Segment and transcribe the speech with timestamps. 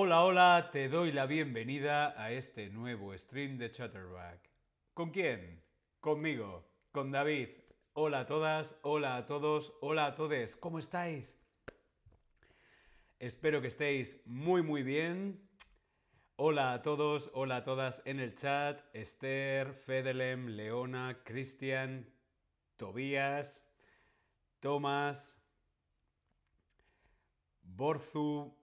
[0.00, 4.48] Hola, hola, te doy la bienvenida a este nuevo stream de Chatterback.
[4.94, 5.60] ¿Con quién?
[5.98, 7.48] Conmigo, con David.
[7.94, 10.54] Hola a todas, hola a todos, hola a todes.
[10.54, 11.36] ¿Cómo estáis?
[13.18, 15.50] Espero que estéis muy muy bien.
[16.36, 18.80] Hola a todos, hola a todas en el chat.
[18.92, 22.08] Esther, Fedelem, Leona, Cristian,
[22.76, 23.66] Tobías,
[24.60, 25.42] Tomás,
[27.64, 28.54] Borzu.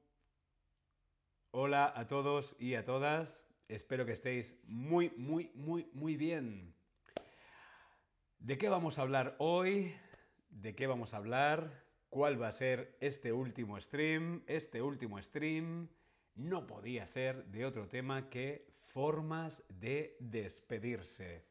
[1.58, 3.46] Hola a todos y a todas.
[3.70, 6.76] Espero que estéis muy, muy, muy, muy bien.
[8.40, 9.96] ¿De qué vamos a hablar hoy?
[10.50, 11.86] ¿De qué vamos a hablar?
[12.10, 14.44] ¿Cuál va a ser este último stream?
[14.48, 15.88] Este último stream
[16.36, 21.46] no podía ser de otro tema que formas de despedirse.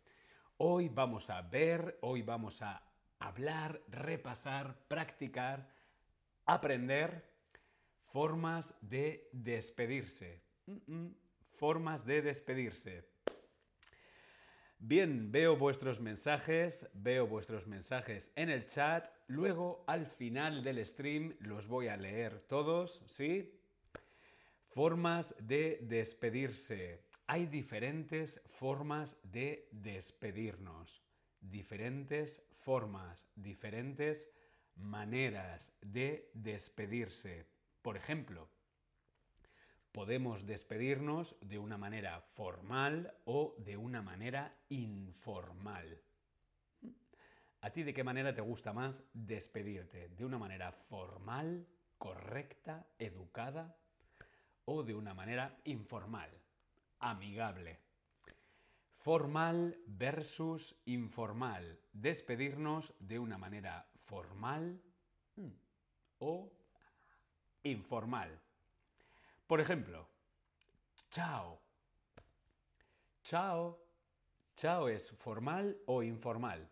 [0.59, 2.83] Hoy vamos a ver, hoy vamos a
[3.21, 5.67] hablar, repasar, practicar,
[6.45, 7.34] aprender
[8.15, 10.41] formas de despedirse.
[11.57, 13.03] Formas de despedirse.
[14.79, 19.11] Bien, veo vuestros mensajes, veo vuestros mensajes en el chat.
[19.27, 23.53] Luego, al final del stream, los voy a leer todos, ¿sí?
[24.69, 27.01] Formas de despedirse.
[27.27, 31.03] Hay diferentes formas de despedirnos.
[31.41, 34.31] Diferentes formas, diferentes
[34.77, 37.54] maneras de despedirse.
[37.85, 38.49] Por ejemplo,
[39.93, 46.01] podemos despedirnos de una manera formal o de una manera informal.
[47.61, 50.09] ¿A ti de qué manera te gusta más despedirte?
[50.09, 51.69] ¿De una manera formal,
[51.99, 53.77] correcta, educada?
[54.65, 56.31] ¿O de una manera informal,
[57.01, 57.81] amigable?
[58.97, 61.79] Formal versus informal.
[61.93, 64.81] Despedirnos de una manera formal
[65.37, 65.53] mm,
[66.21, 66.51] o
[67.65, 68.41] informal.
[69.47, 70.09] Por ejemplo,
[71.11, 71.61] chao.
[73.25, 73.79] Chao.
[74.57, 76.71] Chao es formal o informal.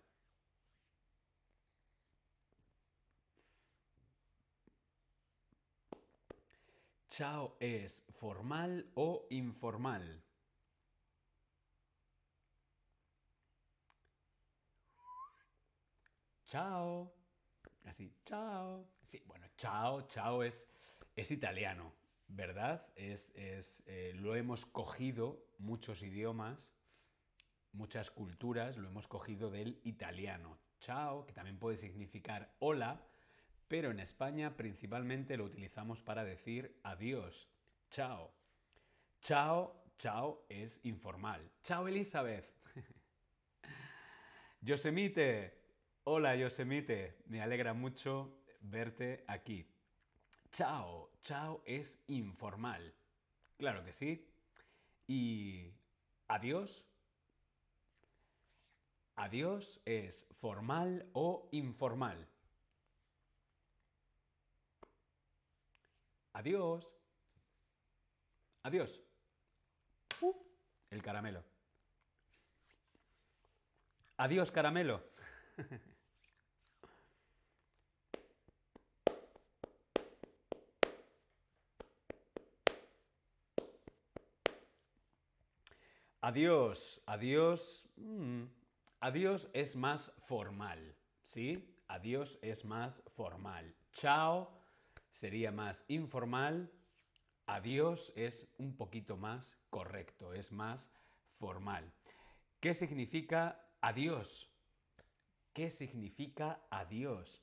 [7.09, 10.23] Chao es formal o informal.
[16.45, 17.22] Chao.
[17.85, 18.87] Así, chao.
[19.05, 20.69] Sí, bueno, chao, chao es,
[21.17, 21.93] es italiano.
[22.35, 22.87] ¿verdad?
[22.97, 26.73] Es, eh, lo hemos cogido, muchos idiomas,
[27.73, 30.59] muchas culturas, lo hemos cogido del italiano.
[30.81, 33.07] Chao, que también puede significar hola,
[33.69, 37.49] pero en España principalmente lo utilizamos para decir adiós.
[37.91, 38.33] Chao.
[39.21, 41.49] Chao, chao es informal.
[41.63, 42.53] Chao Elizabeth.
[44.61, 45.62] Yosemite.
[46.05, 47.23] Hola Yosemite.
[47.27, 49.65] Me alegra mucho verte aquí.
[50.51, 52.93] Chao, chao es informal.
[53.57, 54.29] Claro que sí.
[55.07, 55.73] Y
[56.27, 56.85] adiós.
[59.15, 62.27] Adiós es formal o informal.
[66.33, 66.85] Adiós.
[68.65, 69.01] Adiós.
[70.21, 70.35] Uh,
[70.91, 71.45] el caramelo.
[74.17, 75.05] Adiós, caramelo.
[86.23, 87.85] Adiós, adiós.
[87.97, 88.45] Mm,
[89.01, 90.79] adiós es más formal,
[91.25, 91.69] ¿sí?
[91.89, 93.75] Adiós es más formal.
[93.93, 94.63] Chao
[95.11, 96.71] sería más informal.
[97.47, 100.91] Adiós es un poquito más correcto, es más
[101.39, 101.93] formal.
[102.61, 104.49] ¿Qué significa adiós?
[105.53, 107.43] ¿Qué significa adiós?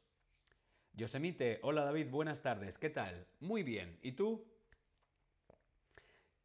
[0.93, 3.27] Yosemite, hola David, buenas tardes, ¿qué tal?
[3.41, 4.47] Muy bien, ¿y tú?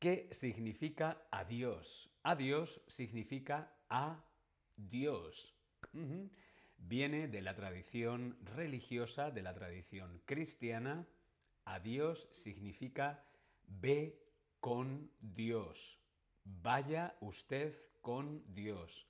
[0.04, 2.10] ¿Qué significa adiós?
[2.24, 4.22] Adiós significa a
[4.76, 5.56] Dios.
[6.76, 11.06] Viene de la tradición religiosa, de la tradición cristiana.
[11.64, 13.24] Adiós significa
[13.66, 14.20] ve
[14.60, 15.98] con Dios.
[16.44, 19.06] Vaya usted con Dios.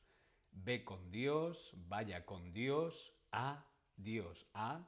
[0.53, 4.87] Ve con Dios, vaya con Dios, a Dios, a,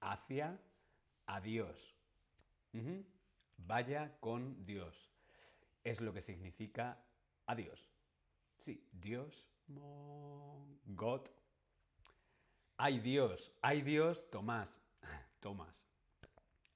[0.00, 0.58] hacia,
[1.26, 1.94] a Dios.
[3.58, 5.11] Vaya con Dios
[5.84, 6.98] es lo que significa
[7.46, 7.88] adiós.
[8.58, 9.46] Sí, Dios,
[10.86, 11.22] God.
[12.76, 14.80] Hay Dios, hay Dios, Tomás,
[15.40, 15.74] Tomás.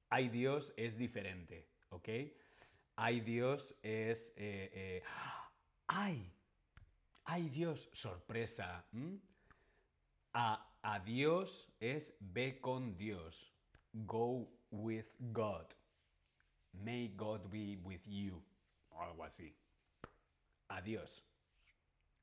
[0.09, 2.09] Hay Dios es diferente, ¿ok?
[2.97, 4.33] Hay Dios es...
[4.37, 5.03] Eh, eh,
[5.89, 6.33] ¡Ay!
[7.25, 7.89] ¡Ay Dios!
[7.93, 8.85] Sorpresa.
[10.33, 13.53] A, a Dios es ve con Dios.
[13.93, 15.67] Go with God.
[16.73, 18.43] May God be with you.
[18.97, 19.55] O algo así.
[20.69, 21.23] Adiós.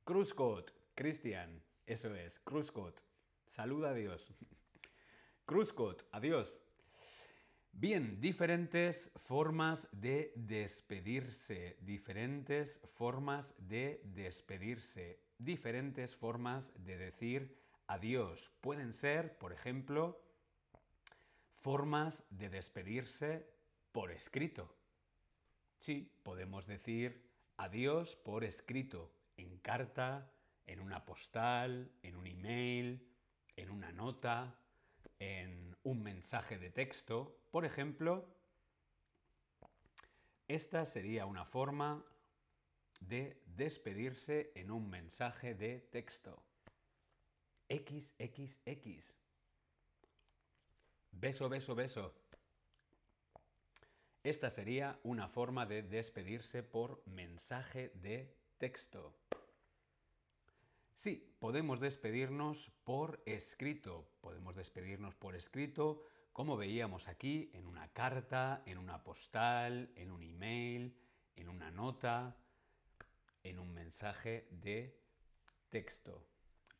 [0.04, 1.62] Cruzcot, Cristian.
[1.86, 3.02] Eso es, Cruzcot.
[3.46, 4.32] Saluda a Dios.
[5.46, 6.60] Cruzcot, adiós.
[7.72, 17.56] Bien, diferentes formas de despedirse, diferentes formas de despedirse, diferentes formas de decir
[17.88, 18.50] adiós.
[18.60, 20.22] Pueden ser, por ejemplo,
[21.62, 23.44] formas de despedirse
[23.90, 24.72] por escrito.
[25.84, 27.28] Sí, podemos decir
[27.58, 30.32] adiós por escrito, en carta,
[30.64, 33.06] en una postal, en un email,
[33.54, 34.58] en una nota,
[35.18, 37.36] en un mensaje de texto.
[37.50, 38.26] Por ejemplo,
[40.48, 42.02] esta sería una forma
[43.00, 46.42] de despedirse en un mensaje de texto.
[47.68, 49.04] XXX.
[51.12, 52.23] Beso, beso, beso.
[54.24, 59.14] Esta sería una forma de despedirse por mensaje de texto.
[60.94, 64.08] Sí, podemos despedirnos por escrito.
[64.22, 70.22] Podemos despedirnos por escrito, como veíamos aquí, en una carta, en una postal, en un
[70.22, 70.96] email,
[71.36, 72.34] en una nota,
[73.42, 75.02] en un mensaje de
[75.68, 76.26] texto.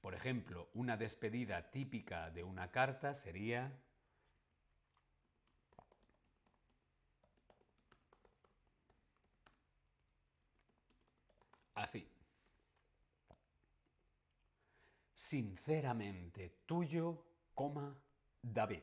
[0.00, 3.83] Por ejemplo, una despedida típica de una carta sería
[11.74, 12.06] así.
[15.14, 17.24] Sinceramente tuyo,
[18.42, 18.82] David.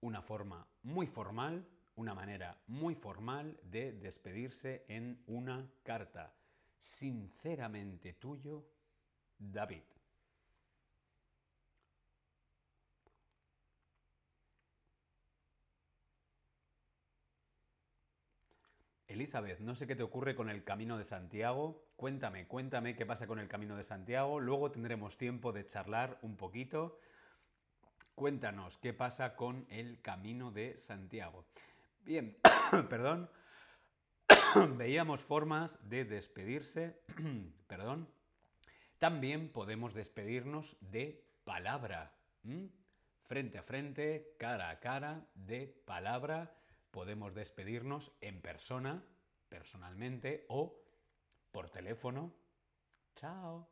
[0.00, 1.66] Una forma muy formal,
[1.96, 6.32] una manera muy formal de despedirse en una carta.
[6.78, 8.64] Sinceramente tuyo,
[9.38, 9.82] David.
[19.16, 21.86] Elizabeth, no sé qué te ocurre con el Camino de Santiago.
[21.96, 24.40] Cuéntame, cuéntame qué pasa con el Camino de Santiago.
[24.40, 27.00] Luego tendremos tiempo de charlar un poquito.
[28.14, 31.46] Cuéntanos qué pasa con el Camino de Santiago.
[32.04, 32.36] Bien,
[32.90, 33.30] perdón.
[34.76, 37.00] Veíamos formas de despedirse.
[37.68, 38.08] perdón.
[38.98, 42.12] También podemos despedirnos de palabra.
[43.24, 46.52] Frente a frente, cara a cara, de palabra
[46.96, 49.04] podemos despedirnos en persona,
[49.50, 50.80] personalmente, o
[51.52, 52.32] por teléfono,
[53.16, 53.68] chao,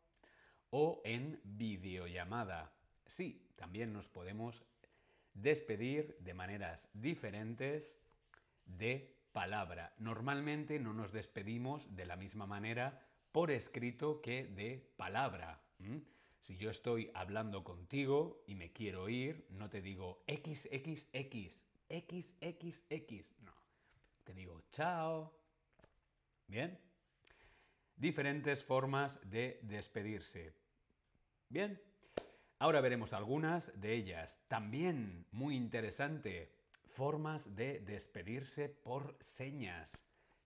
[0.68, 2.74] o en videollamada.
[3.06, 4.62] Sí, también nos podemos
[5.32, 7.90] despedir de maneras diferentes
[8.66, 9.94] de palabra.
[9.96, 15.62] Normalmente no nos despedimos de la misma manera por escrito que de palabra.
[16.40, 21.64] Si yo estoy hablando contigo y me quiero ir, no te digo XXX,
[22.01, 23.41] XXX.
[23.43, 23.53] No.
[24.24, 25.32] Te digo chao.
[26.46, 26.79] Bien.
[27.96, 30.55] Diferentes formas de despedirse.
[31.48, 31.81] Bien.
[32.58, 34.41] Ahora veremos algunas de ellas.
[34.48, 36.53] También, muy interesante,
[36.86, 39.93] formas de despedirse por señas.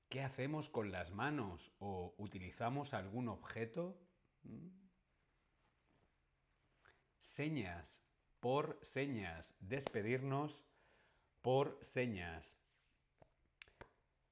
[0.08, 1.70] ¿Qué hacemos con las manos?
[1.78, 4.00] ¿O utilizamos algún objeto?
[4.42, 4.68] ¿Mm?
[7.20, 8.00] Señas,
[8.40, 10.64] por señas, despedirnos
[11.42, 12.58] por señas.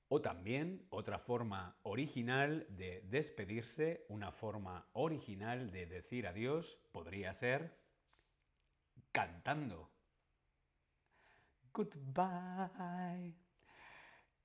[0.08, 7.76] O también otra forma original de despedirse, una forma original de decir adiós, podría ser
[9.10, 9.90] cantando.
[11.72, 13.34] Goodbye.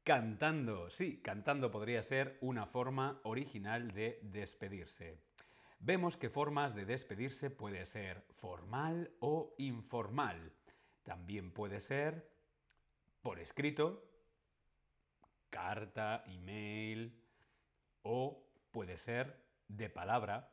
[0.03, 5.19] Cantando, sí, cantando podría ser una forma original de despedirse.
[5.79, 10.53] Vemos que formas de despedirse puede ser formal o informal.
[11.03, 12.30] También puede ser
[13.21, 14.03] por escrito,
[15.49, 17.21] carta, email,
[18.03, 20.51] o puede ser de palabra,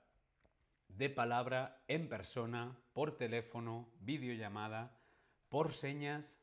[0.88, 4.98] de palabra en persona, por teléfono, videollamada,
[5.48, 6.38] por señas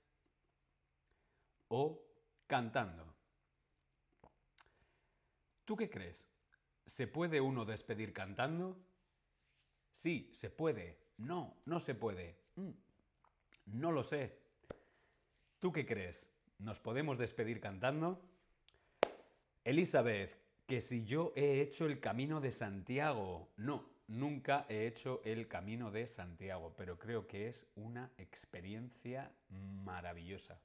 [1.67, 2.01] o
[2.47, 3.13] cantando.
[5.65, 6.27] ¿Tú qué crees?
[6.85, 8.77] ¿Se puede uno despedir cantando?
[9.89, 10.99] Sí, se puede.
[11.17, 12.37] No, no se puede.
[12.55, 12.71] Mm,
[13.65, 14.44] no lo sé.
[15.59, 16.27] ¿Tú qué crees?
[16.59, 18.21] ¿Nos podemos despedir cantando?
[19.63, 23.49] Elizabeth, que si yo he hecho el camino de Santiago.
[23.57, 30.59] No, nunca he hecho el camino de Santiago, pero creo que es una experiencia maravillosa.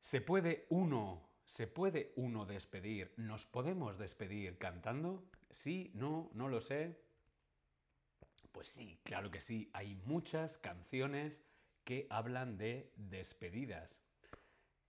[0.00, 3.12] ¿Se puede uno, se puede uno despedir?
[3.16, 5.24] ¿Nos podemos despedir cantando?
[5.50, 6.96] Sí, no, no lo sé.
[8.52, 9.70] Pues sí, claro que sí.
[9.72, 11.42] Hay muchas canciones
[11.84, 13.98] que hablan de despedidas.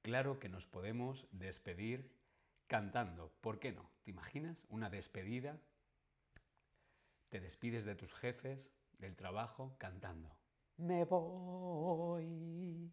[0.01, 2.11] Claro que nos podemos despedir
[2.67, 3.31] cantando.
[3.41, 3.89] ¿Por qué no?
[4.03, 5.57] ¿Te imaginas una despedida?
[7.29, 10.29] Te despides de tus jefes, del trabajo, cantando.
[10.77, 12.91] Me voy.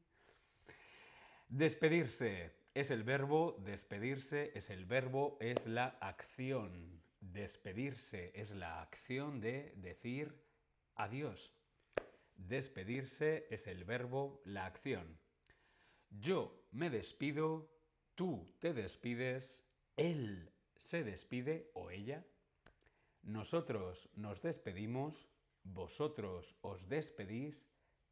[1.49, 7.03] Despedirse es el verbo, despedirse es el verbo, es la acción.
[7.21, 10.50] Despedirse es la acción de decir
[11.03, 11.55] adiós.
[12.37, 15.19] Despedirse es el verbo, la acción.
[16.11, 17.71] Yo me despido,
[18.15, 19.63] tú te despides,
[19.97, 22.27] él se despide o ella.
[23.23, 25.29] Nosotros nos despedimos,
[25.63, 27.67] vosotros os despedís,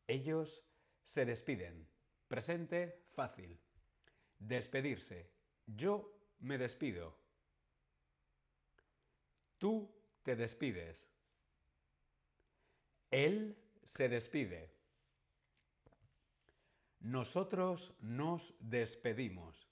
[0.07, 0.65] ellos
[1.03, 1.89] se despiden.
[2.29, 3.59] Presente fácil.
[4.39, 5.31] Despedirse.
[5.67, 7.19] Yo me despido.
[9.59, 9.91] Tú
[10.23, 11.09] te despides.
[13.11, 14.71] Él se despide.
[17.01, 19.69] Nosotros nos despedimos.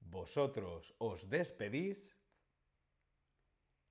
[0.00, 2.16] Vosotros os despedís.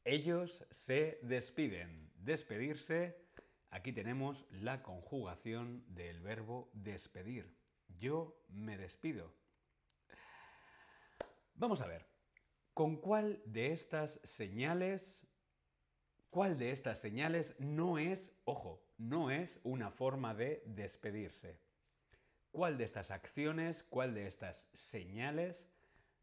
[0.04, 2.12] Ellos se despiden.
[2.16, 3.24] Despedirse.
[3.70, 7.58] Aquí tenemos la conjugación del verbo despedir.
[7.88, 9.34] Yo me despido.
[11.56, 12.06] Vamos a ver.
[12.74, 15.28] ¿Con cuál de estas señales
[16.34, 21.60] ¿Cuál de estas señales no es, ojo, no es una forma de despedirse?
[22.52, 25.70] ¿Cuál de estas acciones, cuál de estas señales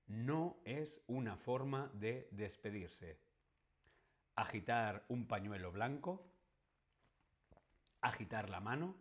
[0.09, 3.21] no es una forma de despedirse?
[4.35, 6.29] Agitar un pañuelo blanco,
[8.01, 8.97] agitar la mano,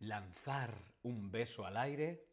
[0.00, 2.26] lanzar un beso al aire,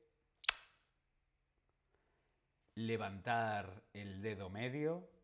[2.74, 5.15] levantar el dedo medio,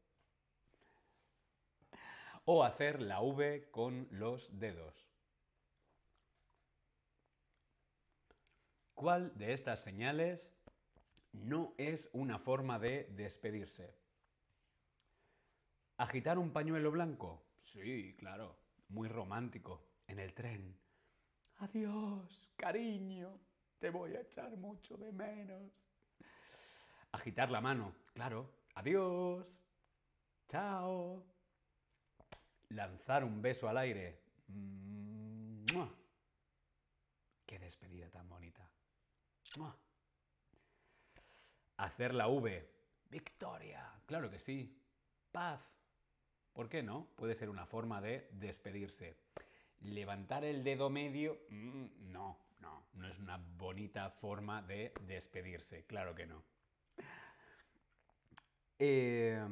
[2.45, 5.07] o hacer la V con los dedos.
[8.93, 10.51] ¿Cuál de estas señales
[11.33, 13.95] no es una forma de despedirse?
[15.97, 17.43] ¿Agitar un pañuelo blanco?
[17.57, 18.57] Sí, claro,
[18.89, 20.77] muy romántico, en el tren.
[21.57, 23.39] Adiós, cariño,
[23.79, 25.71] te voy a echar mucho de menos.
[27.11, 29.45] Agitar la mano, claro, adiós,
[30.47, 31.23] chao
[32.73, 34.19] lanzar un beso al aire.
[37.45, 38.69] ¡Qué despedida tan bonita!
[41.77, 42.69] Hacer la V.
[43.09, 43.91] Victoria.
[44.05, 44.77] Claro que sí.
[45.31, 45.61] Paz.
[46.53, 47.07] ¿Por qué no?
[47.15, 49.17] Puede ser una forma de despedirse.
[49.81, 51.41] Levantar el dedo medio.
[51.49, 52.87] Mm, no, no.
[52.93, 55.85] No es una bonita forma de despedirse.
[55.85, 56.43] Claro que no.
[58.79, 59.45] Eh,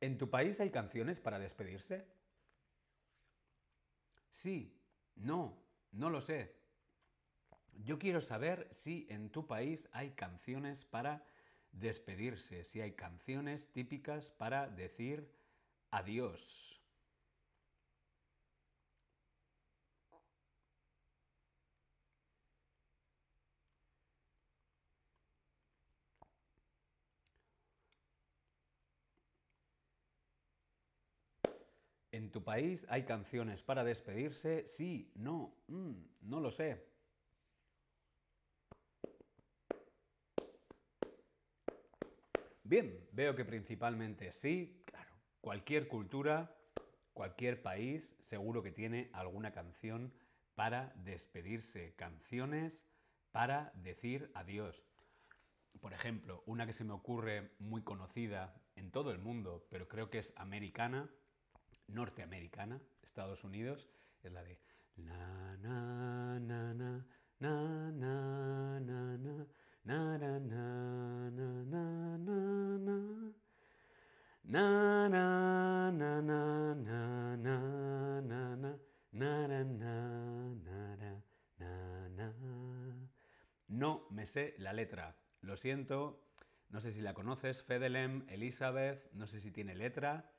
[0.00, 2.06] ¿En tu país hay canciones para despedirse?
[4.32, 4.80] Sí,
[5.16, 5.56] no,
[5.92, 6.54] no lo sé.
[7.84, 11.24] Yo quiero saber si en tu país hay canciones para
[11.72, 15.30] despedirse, si hay canciones típicas para decir
[15.90, 16.82] adiós.
[32.10, 34.68] ¿En tu país hay canciones para despedirse?
[34.68, 35.92] Sí, no, mm,
[36.28, 36.84] no lo sé.
[42.62, 45.14] Bien, veo que principalmente sí, claro.
[45.40, 46.54] Cualquier cultura,
[47.14, 50.12] cualquier país seguro que tiene alguna canción
[50.54, 52.82] para despedirse, canciones
[53.32, 54.84] para decir adiós.
[55.80, 60.10] Por ejemplo, una que se me ocurre muy conocida en todo el mundo, pero creo
[60.10, 61.08] que es americana,
[61.88, 63.88] norteamericana, Estados Unidos,
[64.22, 64.58] es la de
[83.68, 86.22] No me sé la letra, lo siento,
[86.70, 90.32] no sé si la conoces, Fedelem, Elizabeth, no sé si tiene letra,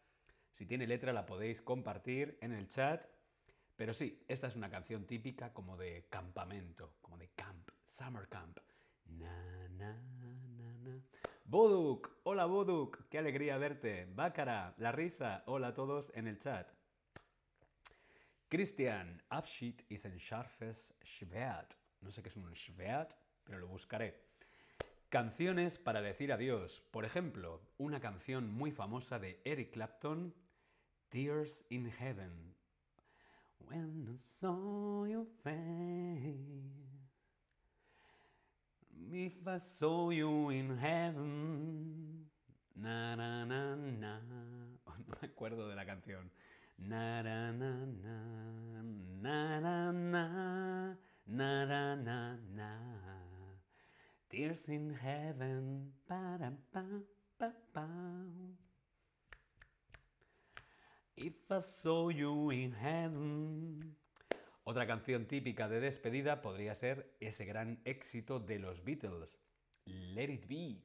[0.57, 3.05] si tiene letra la podéis compartir en el chat.
[3.75, 8.57] Pero sí, esta es una canción típica como de campamento, como de camp, summer camp.
[9.05, 10.99] Na, na, na, na.
[11.45, 14.07] Boduk, hola Boduk, qué alegría verte.
[14.15, 16.67] Bácara, la risa, hola a todos en el chat.
[18.49, 21.75] Christian, Abschied ist ein scharfes Schwert.
[22.01, 24.23] No sé qué es un Schwert, pero lo buscaré.
[25.09, 26.81] Canciones para decir adiós.
[26.89, 30.33] Por ejemplo, una canción muy famosa de Eric Clapton,
[31.11, 32.31] Tears in Heaven.
[33.67, 36.87] When I saw your face,
[39.11, 42.25] if I saw you in heaven,
[42.75, 44.19] na na na na.
[44.85, 46.29] No me acuerdo de la canción.
[46.77, 48.81] Na na na na
[49.21, 49.91] na na
[51.27, 52.71] na na na na.
[54.29, 55.91] Tears in heaven.
[56.07, 56.83] Para, pa,
[57.39, 57.87] pa, pa.
[61.17, 63.95] If I saw you in heaven.
[64.65, 69.39] Otra canción típica de despedida podría ser ese gran éxito de los Beatles,
[69.85, 70.79] Let It Be.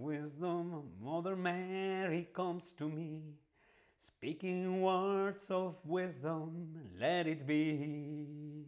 [0.00, 3.34] Wisdom, Mother Mary comes to me,
[3.98, 8.64] speaking words of wisdom, let it be.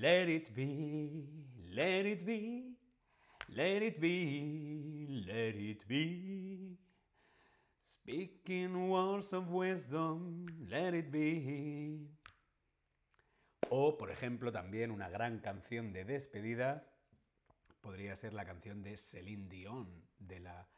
[0.00, 1.24] Let it be,
[1.72, 2.67] let it be,
[3.48, 6.78] let it be, let it be.
[7.84, 12.08] Speaking words of wisdom, let it be.
[13.70, 16.86] O, por ejemplo, también una gran canción de despedida
[17.80, 20.68] podría ser la canción de Celine Dion, de la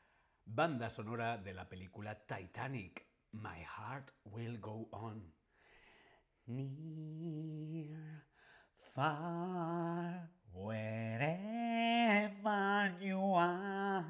[0.45, 3.07] banda sonora de la película Titanic.
[3.33, 5.33] My heart will go on.
[6.47, 8.25] Near,
[8.95, 11.41] far, wherever
[13.01, 14.05] you are,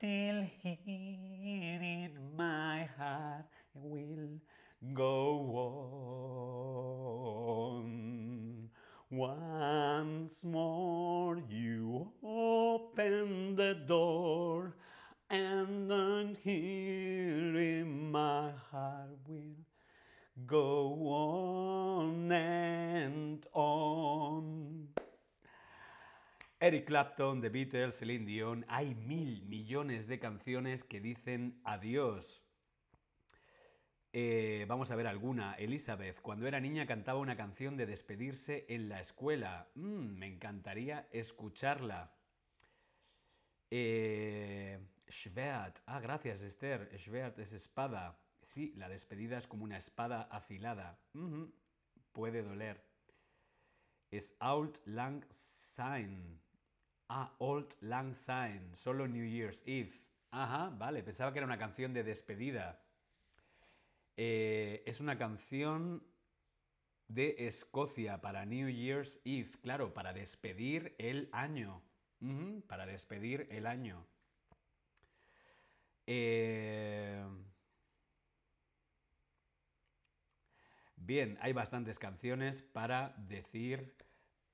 [0.00, 4.40] till here in my heart will
[4.94, 5.40] go
[7.74, 8.68] on.
[9.10, 14.76] Once more you open the door,
[15.30, 19.56] and then here in my heart will
[20.46, 24.67] go on and on.
[26.60, 32.42] Eric Clapton, The Beatles, Celine Dion, hay mil millones de canciones que dicen adiós.
[34.12, 35.54] Eh, vamos a ver alguna.
[35.54, 39.68] Elizabeth, cuando era niña cantaba una canción de despedirse en la escuela.
[39.76, 42.12] Mm, me encantaría escucharla.
[43.70, 46.90] Eh, Schwert, ah, gracias Esther.
[46.98, 48.18] Schwert es espada.
[48.42, 50.98] Sí, la despedida es como una espada afilada.
[52.10, 52.84] Puede doler.
[54.10, 56.47] Es Auld Lang Syne.
[57.08, 58.74] Ah, Old Lang Syne.
[58.74, 59.92] Solo New Year's Eve.
[60.30, 61.02] Ajá, vale.
[61.02, 62.80] Pensaba que era una canción de despedida.
[64.16, 66.02] Eh, es una canción
[67.08, 69.50] de Escocia para New Year's Eve.
[69.62, 71.82] Claro, para despedir el año.
[72.66, 74.04] Para despedir el año.
[76.06, 77.24] Eh,
[81.08, 83.94] Bien, hay bastantes canciones para decir,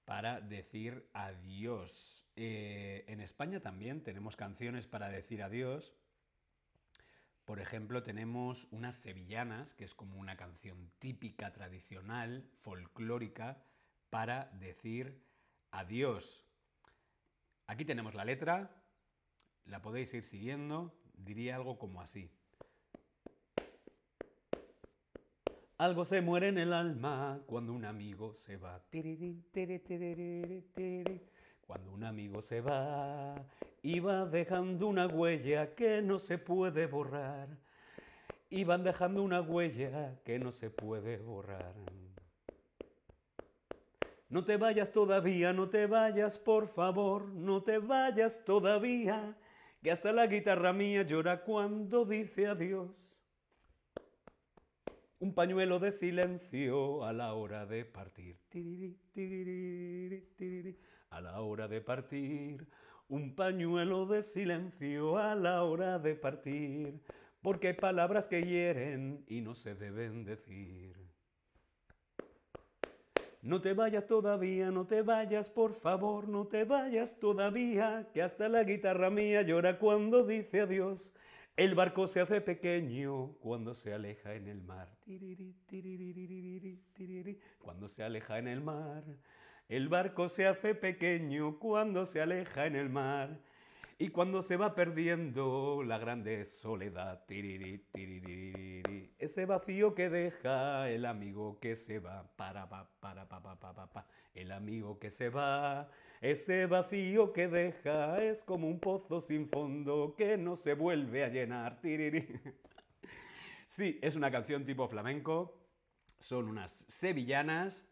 [0.05, 2.24] para decir adiós.
[2.37, 5.95] Eh, en España también tenemos canciones para decir adiós.
[7.45, 13.63] Por ejemplo, tenemos unas sevillanas, que es como una canción típica, tradicional, folclórica,
[14.11, 15.23] para decir
[15.71, 16.45] adiós.
[17.67, 18.71] Aquí tenemos la letra,
[19.67, 22.31] la podéis ir siguiendo, diría algo como así.
[25.77, 28.81] Algo se muere en el alma cuando un amigo se va.
[31.67, 33.35] Cuando un amigo se va
[33.83, 37.49] y va dejando una huella que no se puede borrar.
[38.51, 41.75] Y van dejando una huella que no se puede borrar.
[44.29, 49.37] No te vayas todavía, no te vayas, por favor, no te vayas todavía,
[49.83, 52.91] que hasta la guitarra mía llora cuando dice adiós.
[55.21, 58.37] Un pañuelo de silencio a la hora de partir.
[61.15, 62.67] A la hora de partir.
[63.09, 67.01] Un pañuelo de silencio a la hora de partir.
[67.41, 70.97] Porque hay palabras que hieren y no se deben decir.
[73.43, 78.49] No te vayas todavía, no te vayas, por favor, no te vayas todavía, que hasta
[78.49, 81.13] la guitarra mía llora cuando dice adiós.
[81.57, 84.89] El barco se hace pequeño cuando se aleja en el mar.
[87.61, 89.05] Cuando se aleja en el mar.
[89.69, 93.41] El barco se hace pequeño cuando se aleja en el mar.
[93.97, 97.25] Y cuando se va perdiendo la grande soledad,
[99.19, 102.29] ese vacío que deja el amigo que se va,
[104.35, 105.89] el amigo que se va,
[106.21, 111.29] ese vacío que deja es como un pozo sin fondo que no se vuelve a
[111.29, 111.79] llenar.
[113.69, 115.57] Sí, es una canción tipo flamenco,
[116.19, 117.89] son unas sevillanas.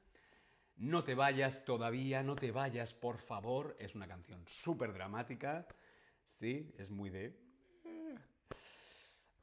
[0.82, 3.76] No te vayas todavía, no te vayas, por favor.
[3.78, 5.64] Es una canción súper dramática.
[6.26, 7.38] Sí, es muy de...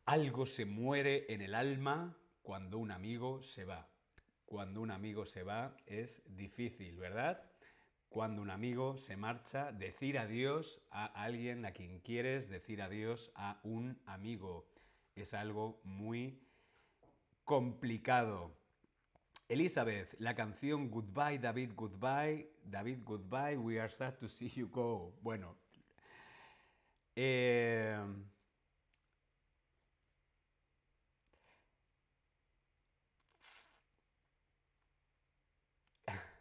[0.03, 3.87] Algo se muere en el alma cuando un amigo se va.
[4.45, 7.41] Cuando un amigo se va es difícil, ¿verdad?
[8.09, 13.61] Cuando un amigo se marcha, decir adiós a alguien a quien quieres, decir adiós a
[13.63, 14.67] un amigo.
[15.15, 16.37] Es algo muy
[17.45, 18.58] complicado.
[19.49, 25.11] Elizabeth, la canción Goodbye David Goodbye, David Goodbye, we are sad to see you go.
[25.23, 25.55] Bueno.
[27.15, 27.97] Eh,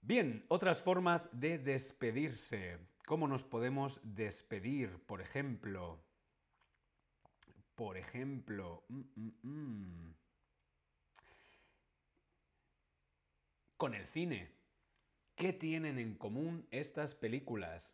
[0.00, 2.78] Bien, otras formas de despedirse.
[3.06, 4.98] ¿Cómo nos podemos despedir?
[5.06, 6.02] Por ejemplo,
[7.74, 10.14] por ejemplo, mm, mm, mm.
[13.76, 14.52] con el cine.
[15.34, 17.92] ¿Qué tienen en común estas películas?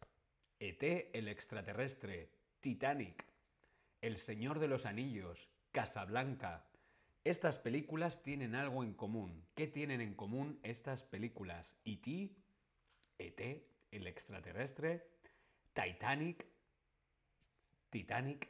[0.61, 0.83] ET,
[1.15, 3.25] el extraterrestre, Titanic,
[4.03, 6.69] El Señor de los Anillos, Casablanca,
[7.25, 9.45] estas películas tienen algo en común.
[9.55, 11.77] ¿Qué tienen en común estas películas?
[11.85, 12.35] E.T.,
[13.19, 15.07] E.T., el extraterrestre,
[15.73, 16.47] Titanic,
[17.91, 18.49] Titanic,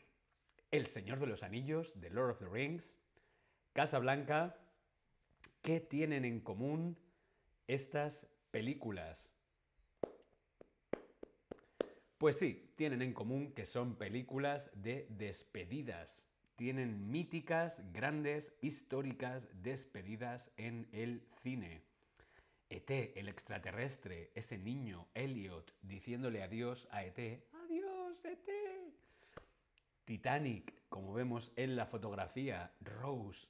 [0.70, 2.96] El Señor de los Anillos, The Lord of the Rings,
[3.72, 4.56] Casa Blanca.
[5.62, 6.96] ¿Qué tienen en común
[7.66, 9.32] estas películas?
[12.18, 20.50] Pues sí, tienen en común que son películas de despedidas tienen míticas, grandes, históricas despedidas
[20.56, 21.84] en el cine.
[22.70, 27.18] ET, el extraterrestre, ese niño, Elliot, diciéndole adiós a ET.
[27.64, 28.48] ¡Adiós, ET!
[30.04, 32.72] Titanic, como vemos en la fotografía.
[32.80, 33.48] Rose.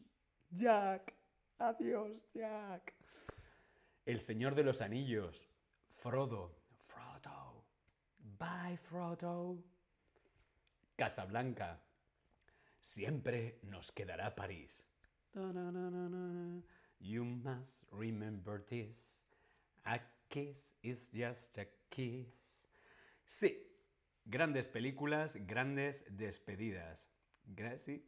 [0.50, 1.14] Jack.
[1.58, 2.94] Adiós, Jack.
[4.06, 5.48] El Señor de los Anillos.
[5.96, 6.56] Frodo.
[6.86, 7.64] Frodo.
[8.38, 9.58] Bye, Frodo.
[10.96, 11.80] Casablanca.
[12.80, 14.82] Siempre nos quedará París.
[17.00, 18.96] You must remember this.
[19.84, 22.28] A kiss is just a kiss.
[23.24, 23.56] Sí,
[24.24, 27.08] grandes películas, grandes despedidas.
[27.84, 28.04] Sí.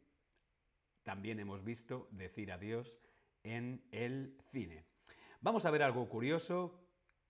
[1.03, 2.95] También hemos visto decir adiós
[3.43, 4.83] en el cine.
[5.41, 6.79] Vamos a ver algo curioso.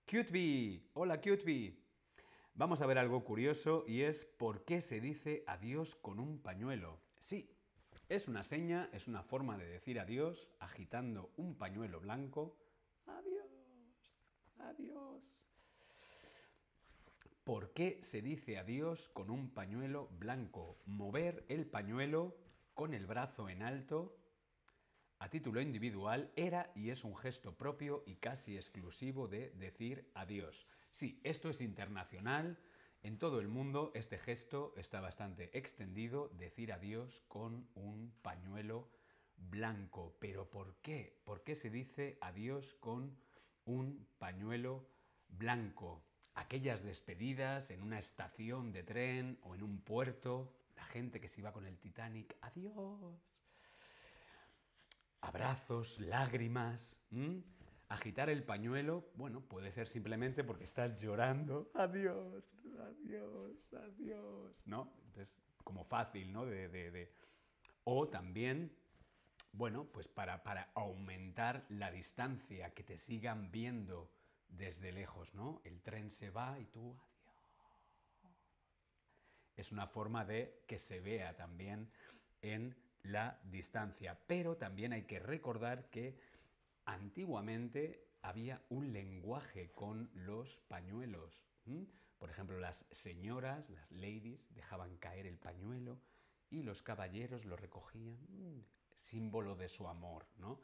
[0.04, 1.78] Cuteby, hola Cuteby.
[2.54, 7.00] Vamos a ver algo curioso y es por qué se dice adiós con un pañuelo.
[7.22, 7.51] Sí,
[8.14, 12.58] es una seña, es una forma de decir adiós agitando un pañuelo blanco.
[13.06, 13.46] Adiós,
[14.58, 15.22] adiós.
[17.42, 20.76] ¿Por qué se dice adiós con un pañuelo blanco?
[20.84, 22.36] Mover el pañuelo
[22.74, 24.14] con el brazo en alto
[25.18, 30.66] a título individual era y es un gesto propio y casi exclusivo de decir adiós.
[30.90, 32.58] Sí, esto es internacional,
[33.02, 38.88] en todo el mundo este gesto está bastante extendido, decir adiós con un pañuelo
[39.36, 40.16] blanco.
[40.20, 41.20] ¿Pero por qué?
[41.24, 43.18] ¿Por qué se dice adiós con
[43.64, 44.88] un pañuelo
[45.28, 46.04] blanco?
[46.34, 51.40] Aquellas despedidas en una estación de tren o en un puerto, la gente que se
[51.40, 53.20] iba con el Titanic, adiós.
[55.20, 57.00] Abrazos, lágrimas.
[57.92, 61.70] Agitar el pañuelo, bueno, puede ser simplemente porque estás llorando.
[61.74, 62.42] Adiós,
[62.80, 64.56] adiós, adiós.
[64.64, 64.90] ¿No?
[65.04, 65.28] Entonces,
[65.62, 66.46] como fácil, ¿no?
[66.46, 67.12] De,
[67.84, 68.74] O también,
[69.52, 74.10] bueno, pues para, para aumentar la distancia, que te sigan viendo
[74.48, 75.60] desde lejos, ¿no?
[75.62, 76.98] El tren se va y tú,
[77.34, 78.32] adiós.
[79.54, 81.92] Es una forma de que se vea también
[82.40, 84.18] en la distancia.
[84.26, 86.31] Pero también hay que recordar que
[86.92, 91.42] Antiguamente había un lenguaje con los pañuelos.
[92.18, 95.98] Por ejemplo, las señoras, las ladies, dejaban caer el pañuelo
[96.50, 98.18] y los caballeros lo recogían,
[99.00, 100.60] símbolo de su amor, ¿no?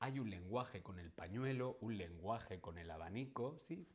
[0.00, 3.88] Hay un lenguaje con el pañuelo, un lenguaje con el abanico, sí.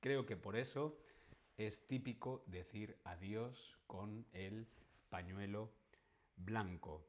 [0.00, 0.96] Creo que por eso
[1.58, 4.66] es típico decir adiós con el
[5.10, 5.70] pañuelo
[6.36, 7.06] blanco.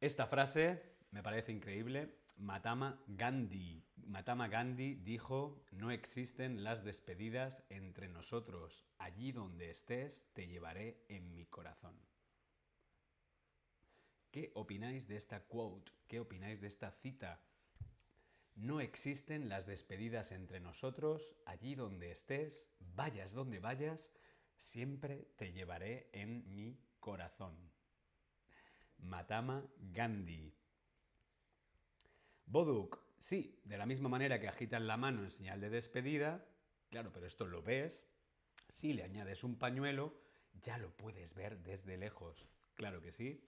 [0.00, 2.18] Esta frase me parece increíble.
[2.36, 3.82] Matama Gandhi.
[3.96, 8.84] Matama Gandhi dijo, no existen las despedidas entre nosotros.
[8.98, 11.98] Allí donde estés, te llevaré en mi corazón.
[14.30, 15.90] ¿Qué opináis de esta quote?
[16.08, 17.40] ¿Qué opináis de esta cita?
[18.54, 24.12] No existen las despedidas entre nosotros, allí donde estés, vayas donde vayas,
[24.56, 27.75] siempre te llevaré en mi corazón.
[28.98, 30.54] Matama Gandhi.
[32.46, 36.46] Boduk, sí, de la misma manera que agitan la mano en señal de despedida,
[36.90, 38.08] claro, pero esto lo ves,
[38.72, 40.14] si le añades un pañuelo,
[40.62, 42.46] ya lo puedes ver desde lejos.
[42.74, 43.42] Claro que sí.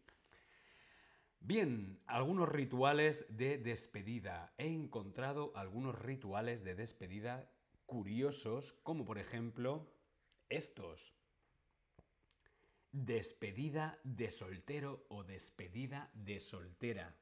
[1.40, 4.52] Bien, algunos rituales de despedida.
[4.58, 7.50] He encontrado algunos rituales de despedida
[7.86, 9.88] curiosos, como por ejemplo
[10.48, 11.17] estos.
[12.90, 17.14] Despedida de soltero o despedida de soltera.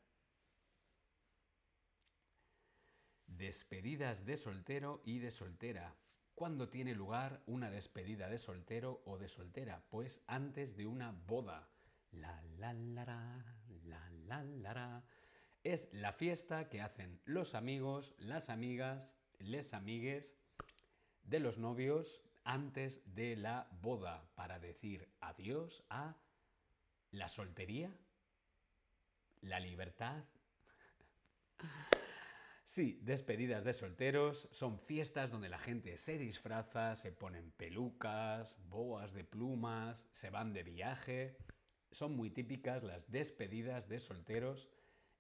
[3.27, 5.97] Despedidas de soltero y de soltera.
[6.37, 9.83] ¿Cuándo tiene lugar una despedida de soltero o de soltera?
[9.91, 11.69] Pues antes de una boda.
[12.13, 13.45] La la la la,
[13.85, 14.11] la
[14.45, 15.05] la la.
[15.65, 20.37] Es la fiesta que hacen los amigos, las amigas, les amigues
[21.25, 26.17] de los novios antes de la boda para decir adiós a
[27.11, 27.91] la soltería,
[29.43, 30.25] la libertad.
[32.69, 39.15] Sí, despedidas de solteros son fiestas donde la gente se disfraza, se ponen pelucas, boas
[39.15, 41.39] de plumas, se van de viaje.
[41.93, 44.69] Son muy típicas las despedidas de solteros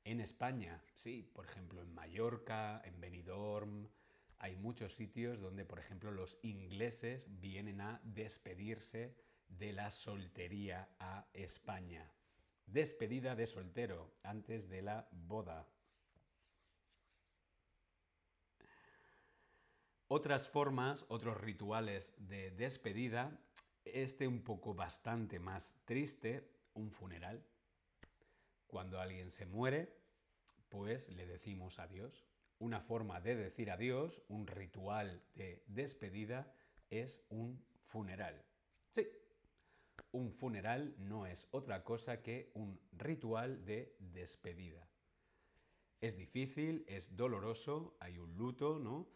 [0.05, 0.83] en España.
[0.97, 3.89] Sí, por ejemplo en Mallorca, en Benidorm,
[4.39, 9.17] hay muchos sitios donde, por ejemplo, los ingleses vienen a despedirse
[9.49, 12.11] de la soltería a España.
[12.67, 15.67] Despedida de soltero antes de la boda.
[20.09, 23.41] Otras formas, otros rituales de despedida,
[23.85, 27.45] este un poco bastante más triste, un funeral.
[28.67, 29.97] Cuando alguien se muere,
[30.69, 32.27] pues le decimos adiós.
[32.59, 36.53] Una forma de decir adiós, un ritual de despedida,
[36.91, 38.43] es un funeral.
[38.95, 39.07] Sí,
[40.13, 44.89] un funeral no es otra cosa que un ritual de despedida.
[46.01, 49.09] Es difícil, es doloroso, hay un luto, ¿no?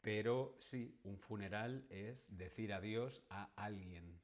[0.00, 4.20] Pero sí, un funeral es decir adiós a alguien,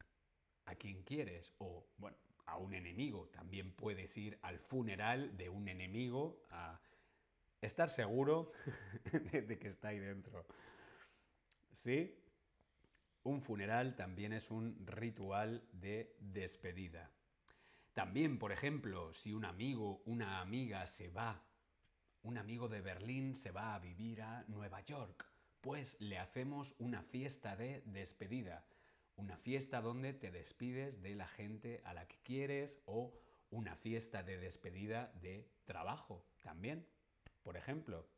[0.66, 3.28] a quien quieres, o bueno, a un enemigo.
[3.28, 6.80] También puedes ir al funeral de un enemigo a
[7.66, 8.52] estar seguro
[9.32, 10.46] de, que está ahí dentro.
[11.72, 12.16] ¿Sí?
[13.22, 17.10] Un funeral también es un ritual de despedida.
[17.92, 21.42] También, por ejemplo, si un amigo, una amiga se va,
[22.22, 25.26] un amigo de Berlín se va a vivir a Nueva York,
[25.60, 28.66] pues le hacemos una fiesta de despedida.
[29.16, 33.14] Una fiesta donde te despides de la gente a la que quieres o
[33.50, 36.84] una fiesta de despedida de trabajo también
[37.44, 38.08] por ejemplo.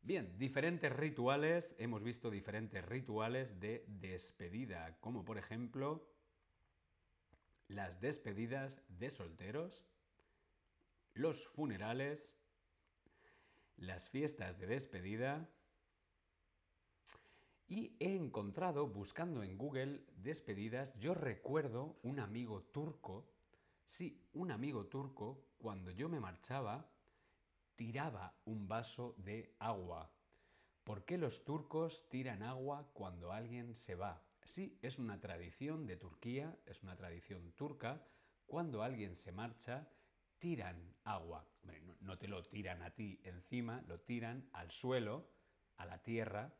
[0.00, 6.08] Bien, diferentes rituales, hemos visto diferentes rituales de despedida, como por ejemplo
[7.68, 9.84] las despedidas de solteros,
[11.14, 12.38] los funerales,
[13.76, 15.50] las fiestas de despedida,
[17.68, 23.28] y he encontrado, buscando en Google despedidas, yo recuerdo un amigo turco,
[23.86, 26.88] sí, un amigo turco, cuando yo me marchaba,
[27.76, 30.10] tiraba un vaso de agua.
[30.84, 34.22] ¿Por qué los turcos tiran agua cuando alguien se va?
[34.42, 38.02] Sí, es una tradición de Turquía, es una tradición turca.
[38.46, 39.88] Cuando alguien se marcha,
[40.38, 41.46] tiran agua.
[42.00, 45.28] no, te lo tiran a ti encima, lo tiran al suelo,
[45.76, 46.54] a la tierra.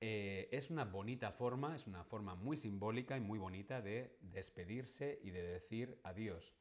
[0.00, 5.18] Eh, es una bonita forma, es una forma muy simbólica y muy bonita de despedirse
[5.24, 6.54] y de decir adiós.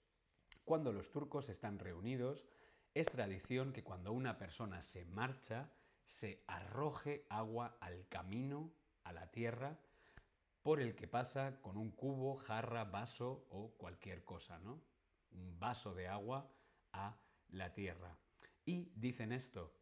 [0.66, 2.46] Cuando los turcos están reunidos,
[3.00, 5.72] es tradición que cuando una persona se marcha,
[6.04, 9.80] se arroje agua al camino, a la tierra,
[10.64, 14.82] por el que pasa con un cubo, jarra, vaso o cualquier cosa, ¿no?
[15.30, 16.52] Un vaso de agua
[16.92, 18.18] a la tierra.
[18.66, 19.80] Y dicen esto,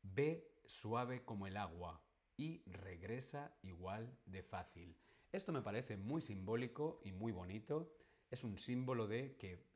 [0.00, 2.02] ve suave como el agua
[2.34, 4.96] y regresa igual de fácil.
[5.32, 7.94] Esto me parece muy simbólico y muy bonito.
[8.30, 9.66] Es un símbolo de que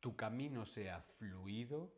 [0.00, 1.94] tu camino sea fluido,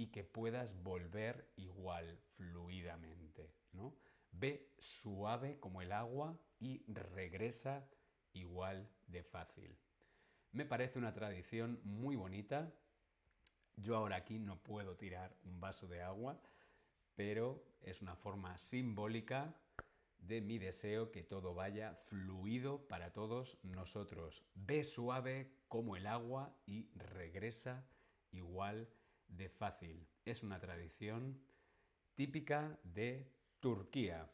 [0.00, 3.94] y que puedas volver igual fluidamente, ¿no?
[4.32, 7.86] Ve suave como el agua y regresa
[8.32, 9.76] igual de fácil.
[10.52, 12.72] Me parece una tradición muy bonita.
[13.76, 16.40] Yo ahora aquí no puedo tirar un vaso de agua,
[17.14, 19.54] pero es una forma simbólica
[20.16, 24.46] de mi deseo que todo vaya fluido para todos nosotros.
[24.54, 27.86] Ve suave como el agua y regresa
[28.32, 28.88] igual
[29.30, 30.06] de fácil.
[30.24, 31.40] Es una tradición
[32.14, 34.30] típica de Turquía.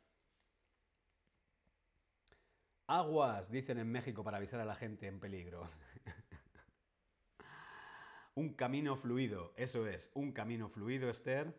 [2.89, 5.69] Aguas, dicen en México para avisar a la gente en peligro.
[8.35, 11.53] un camino fluido, eso es, un camino fluido, Esther.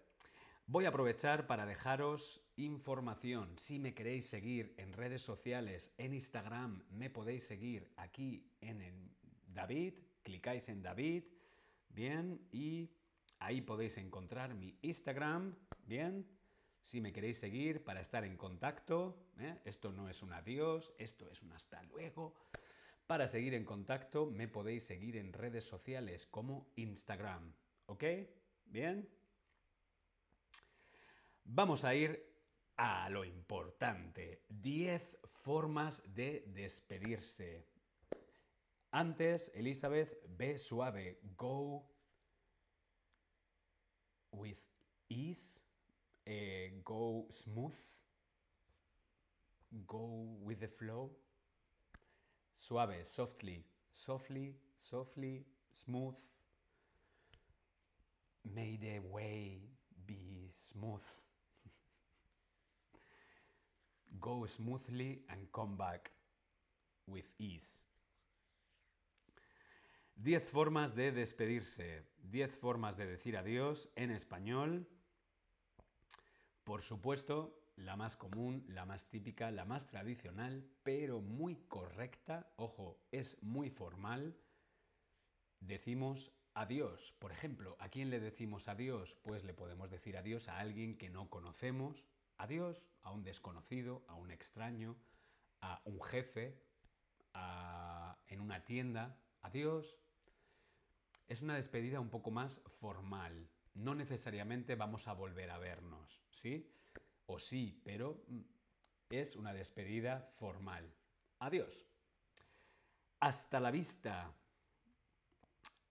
[0.67, 3.57] Voy a aprovechar para dejaros información.
[3.57, 9.17] Si me queréis seguir en redes sociales, en Instagram, me podéis seguir aquí en el
[9.47, 11.23] David, clicáis en David,
[11.89, 12.91] bien, y
[13.39, 16.27] ahí podéis encontrar mi Instagram, bien.
[16.81, 19.59] Si me queréis seguir para estar en contacto, ¿eh?
[19.65, 22.33] esto no es un adiós, esto es un hasta luego.
[23.05, 27.53] Para seguir en contacto me podéis seguir en redes sociales como Instagram,
[27.87, 28.03] ¿ok?
[28.65, 29.09] Bien.
[31.43, 32.25] Vamos a ir
[32.77, 34.43] a lo importante.
[34.49, 37.65] 10 formas de despedirse.
[38.91, 41.19] Antes, Elizabeth, ve suave.
[41.35, 41.96] Go
[44.31, 44.57] with
[45.09, 45.59] ease.
[46.25, 47.73] Eh, go smooth.
[49.87, 51.11] Go with the flow.
[52.55, 53.63] Suave, softly.
[53.93, 56.15] Softly, softly, smooth.
[58.55, 59.59] May the way
[60.05, 61.01] be smooth.
[64.21, 66.11] Go smoothly and come back
[67.07, 67.81] with ease.
[70.19, 74.89] Diez formas de despedirse, diez formas de decir adiós en español.
[76.63, 82.99] Por supuesto, la más común, la más típica, la más tradicional, pero muy correcta, ojo,
[83.11, 84.35] es muy formal.
[85.59, 87.13] Decimos adiós.
[87.19, 89.15] Por ejemplo, ¿a quién le decimos adiós?
[89.21, 92.03] Pues le podemos decir adiós a alguien que no conocemos,
[92.37, 94.97] adiós a un desconocido, a un extraño,
[95.61, 96.59] a un jefe,
[98.29, 99.95] en una tienda, adiós.
[101.27, 103.49] Es una despedida un poco más formal.
[103.73, 106.71] No necesariamente vamos a volver a vernos, ¿sí?
[107.25, 108.41] O sí, pero mm,
[109.09, 110.89] es una despedida formal.
[111.39, 111.85] Adiós.
[113.19, 114.33] Hasta la vista.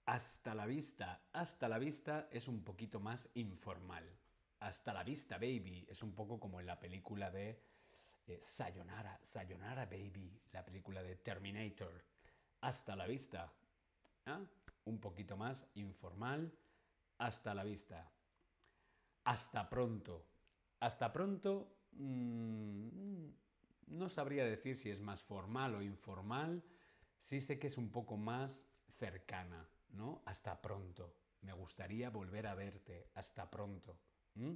[0.06, 1.20] Hasta la vista.
[1.32, 4.04] Hasta la vista es un poquito más informal.
[4.60, 5.86] Hasta la vista, baby.
[5.88, 7.60] Es un poco como en la película de
[8.26, 12.04] eh, Sayonara, Sayonara, baby, la película de Terminator.
[12.62, 13.52] Hasta la vista.
[14.24, 14.40] ¿Ah?
[14.86, 16.52] Un poquito más informal.
[17.18, 18.10] Hasta la vista.
[19.24, 20.26] Hasta pronto.
[20.80, 21.76] Hasta pronto.
[21.90, 23.28] Mmm,
[23.88, 26.62] no sabría decir si es más formal o informal.
[27.20, 28.64] Sí sé que es un poco más
[28.98, 30.22] cercana, ¿no?
[30.24, 31.16] Hasta pronto.
[31.40, 33.10] Me gustaría volver a verte.
[33.14, 33.98] Hasta pronto.
[34.34, 34.54] ¿Mm?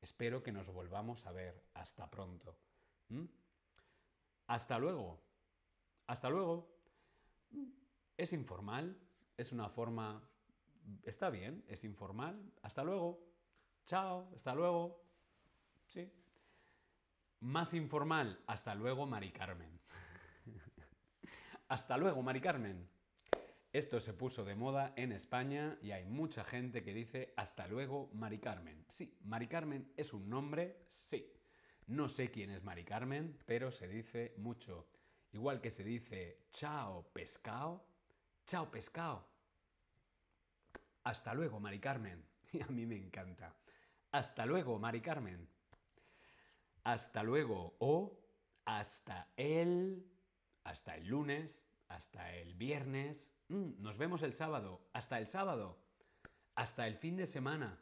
[0.00, 1.64] Espero que nos volvamos a ver.
[1.74, 2.60] Hasta pronto.
[3.08, 3.24] ¿Mm?
[4.46, 5.20] Hasta luego.
[6.06, 6.78] Hasta luego.
[8.16, 9.03] Es informal.
[9.36, 10.22] Es una forma...
[11.02, 12.52] Está bien, es informal.
[12.62, 13.20] Hasta luego.
[13.86, 14.30] Chao.
[14.34, 15.02] Hasta luego.
[15.86, 16.12] Sí.
[17.40, 18.42] Más informal.
[18.46, 19.80] Hasta luego, Mari Carmen.
[21.68, 22.88] hasta luego, Mari Carmen.
[23.74, 28.08] Esto se puso de moda en España y hay mucha gente que dice hasta luego
[28.12, 28.84] Mari Carmen.
[28.88, 31.28] Sí, Mari Carmen es un nombre, sí.
[31.88, 34.86] No sé quién es Mari Carmen, pero se dice mucho.
[35.32, 37.84] Igual que se dice chao pescado,
[38.46, 39.33] chao pescado.
[41.04, 42.24] Hasta luego Mari Carmen.
[42.52, 43.54] Y a mí me encanta.
[44.12, 45.48] Hasta luego Mari Carmen.
[46.84, 48.18] Hasta luego o
[48.64, 50.06] hasta el,
[50.64, 54.80] hasta el lunes, hasta el viernes, Mm, nos vemos el sábado.
[54.92, 55.78] Hasta el sábado.
[56.54, 57.78] Hasta el fin de semana.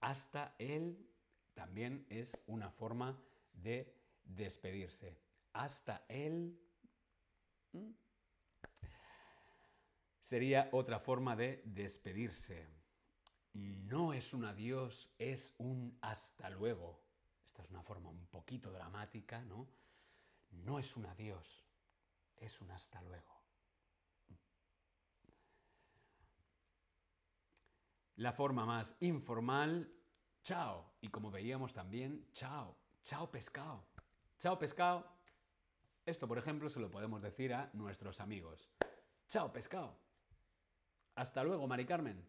[0.00, 1.10] Hasta el...
[1.54, 3.20] También es una forma
[3.52, 3.94] de
[4.24, 5.20] despedirse.
[5.52, 6.58] Hasta el...
[7.72, 7.90] Mm,
[10.24, 12.66] sería otra forma de despedirse.
[13.52, 16.98] No es un adiós, es un hasta luego.
[17.44, 19.68] Esta es una forma un poquito dramática, ¿no?
[20.50, 21.62] No es un adiós,
[22.38, 23.38] es un hasta luego.
[28.16, 29.92] La forma más informal,
[30.42, 30.94] chao.
[31.02, 32.74] Y como veíamos también, chao.
[33.02, 33.84] Chao pescado.
[34.38, 35.06] Chao pescado.
[36.06, 38.70] Esto, por ejemplo, se lo podemos decir a nuestros amigos.
[39.28, 40.03] Chao pescado.
[41.14, 42.22] Hasta luego, Mari Carmen.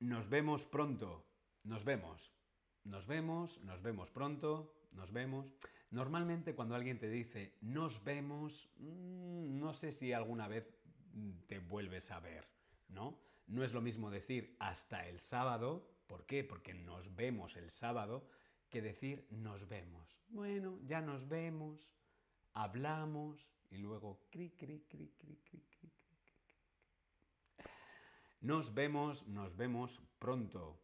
[0.00, 1.24] Nos vemos pronto.
[1.64, 2.32] Nos vemos.
[2.84, 5.52] Nos vemos, nos vemos pronto, nos vemos.
[5.90, 10.72] Normalmente cuando alguien te dice nos vemos, mm, no sé si alguna vez
[11.48, 12.46] te vuelves a ver.
[12.88, 13.18] ¿no?
[13.46, 16.44] No es lo mismo decir hasta el sábado, ¿por qué?
[16.44, 18.28] Porque nos vemos el sábado,
[18.70, 20.18] que decir nos vemos.
[20.28, 21.88] Bueno, ya nos vemos,
[22.52, 25.62] hablamos y luego cri, cri, cri, cri, cri.
[28.46, 30.78] Nos vemos, nos vemos pronto.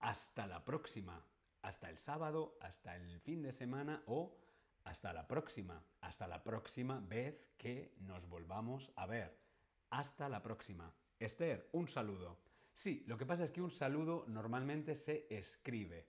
[0.00, 1.24] Hasta la próxima.
[1.62, 4.36] Hasta el sábado, hasta el fin de semana o
[4.82, 5.80] hasta la próxima.
[6.00, 9.38] Hasta la próxima vez que nos volvamos a ver.
[9.90, 10.92] Hasta la próxima.
[11.20, 12.40] Esther, un saludo.
[12.72, 16.08] Sí, lo que pasa es que un saludo normalmente se escribe.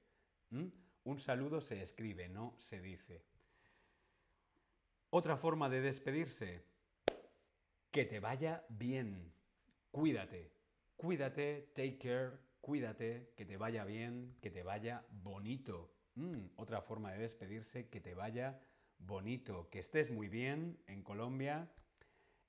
[0.49, 3.23] Un saludo se escribe, no se dice.
[5.11, 6.65] Otra forma de despedirse.
[7.91, 9.31] Que te vaya bien.
[9.91, 10.62] Cuídate.
[10.95, 15.91] Cuídate, take care, cuídate, que te vaya bien, que te vaya bonito.
[16.15, 18.59] Mm, otra forma de despedirse, que te vaya
[18.99, 21.69] bonito, que estés muy bien en Colombia.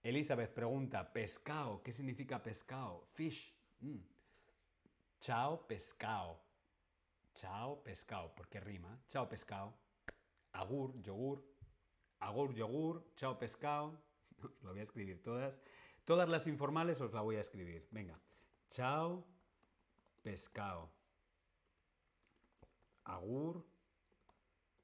[0.02, 3.06] Elizabeth pregunta, pescado, ¿qué significa pescado?
[3.14, 3.54] Fish.
[3.80, 4.00] Mm.
[5.20, 6.40] Chao, pescado.
[7.34, 9.00] Chao, pescado, porque rima.
[9.08, 9.74] Chao, pescado.
[10.52, 11.42] Agur, yogur.
[12.20, 13.02] Agur, yogur.
[13.16, 13.98] Chao, pescado.
[14.62, 15.58] Lo voy a escribir todas.
[16.04, 17.88] Todas las informales os la voy a escribir.
[17.90, 18.14] Venga.
[18.70, 19.24] Chao,
[20.22, 20.90] pescado.
[23.04, 23.64] Agur,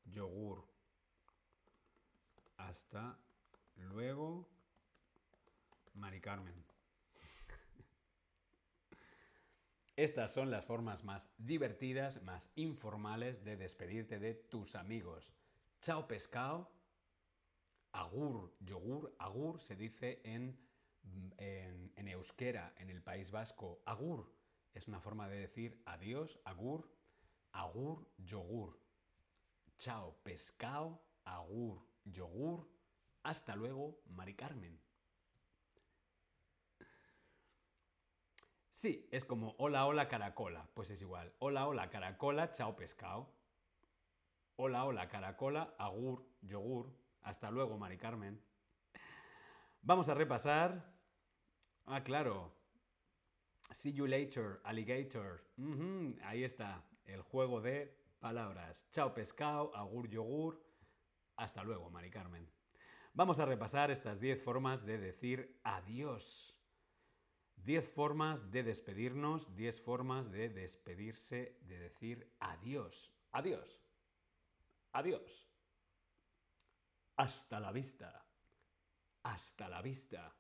[0.04, 0.64] yogur.
[2.56, 3.18] Hasta
[3.76, 4.46] luego,
[5.94, 6.64] Mari Carmen.
[9.96, 15.32] Estas son las formas más divertidas, más informales de despedirte de tus amigos.
[15.80, 16.70] Chao pescado,
[17.92, 20.58] agur, yogur, agur se dice en,
[21.38, 23.82] en, euskera, en el País Vasco.
[23.86, 24.32] Agur
[24.74, 26.90] es una forma de decir adiós, agur,
[27.53, 28.78] agur, yogur.
[29.78, 32.68] Chao pescado, agur, yogur.
[33.22, 34.80] Hasta luego, Mari Carmen.
[38.70, 40.68] Sí, es como hola, hola, caracola.
[40.74, 41.34] Pues es igual.
[41.38, 43.30] Hola, hola, caracola, chao pescado.
[44.57, 46.90] Hola, hola, caracola, agur, yogur.
[47.22, 48.42] Hasta luego, Mari Carmen.
[49.82, 50.84] Vamos a repasar.
[51.86, 52.52] Ah, claro.
[53.72, 55.42] See you later, alligator.
[56.22, 58.86] ahí está, el juego de palabras.
[58.92, 60.60] Chao pescado, agur, yogur.
[61.36, 62.48] Hasta luego, Mari Carmen.
[63.14, 66.56] Vamos a repasar estas 10 formas de decir adiós.
[67.56, 73.12] 10 formas de despedirnos, 10 formas de despedirse, de decir adiós.
[73.32, 73.80] Adiós.
[74.92, 75.48] Adiós.
[77.16, 78.29] Hasta la vista.
[79.22, 80.34] Hasta la vista.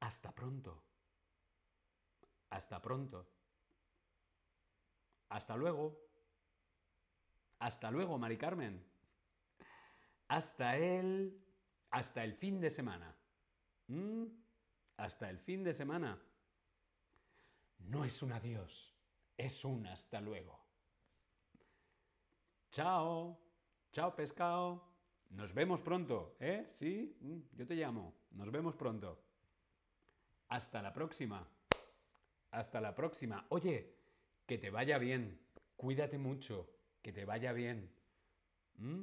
[0.00, 0.82] Hasta pronto.
[2.50, 3.26] Hasta pronto.
[5.28, 5.98] Hasta luego.
[7.58, 8.84] Hasta luego, Mari Carmen.
[10.28, 11.38] Hasta el...
[11.90, 13.14] Hasta el fin de semana.
[13.88, 14.42] ¿Mm?
[15.02, 16.18] hasta el fin de semana.
[17.78, 18.94] No es un adiós,
[19.36, 20.60] es un hasta luego.
[22.70, 23.38] Chao,
[23.90, 24.91] chao pescado.
[25.32, 26.64] Nos vemos pronto, ¿eh?
[26.68, 28.14] Sí, mm, yo te llamo.
[28.32, 29.18] Nos vemos pronto.
[30.48, 31.48] Hasta la próxima.
[32.50, 33.46] Hasta la próxima.
[33.48, 33.96] Oye,
[34.46, 35.40] que te vaya bien.
[35.76, 36.68] Cuídate mucho.
[37.00, 37.90] Que te vaya bien.
[38.76, 39.00] ¿Mm?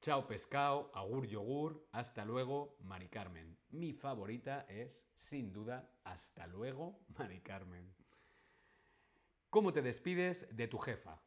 [0.00, 3.56] Chao pescado, agur yogur, hasta luego, Mari Carmen.
[3.70, 7.94] Mi favorita es, sin duda, hasta luego, Mari Carmen.
[9.48, 11.20] ¿Cómo te despides de tu jefa?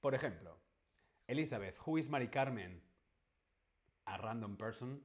[0.00, 0.58] Por ejemplo,
[1.28, 2.80] Elizabeth, who is Mari Carmen?
[4.06, 5.02] A random person.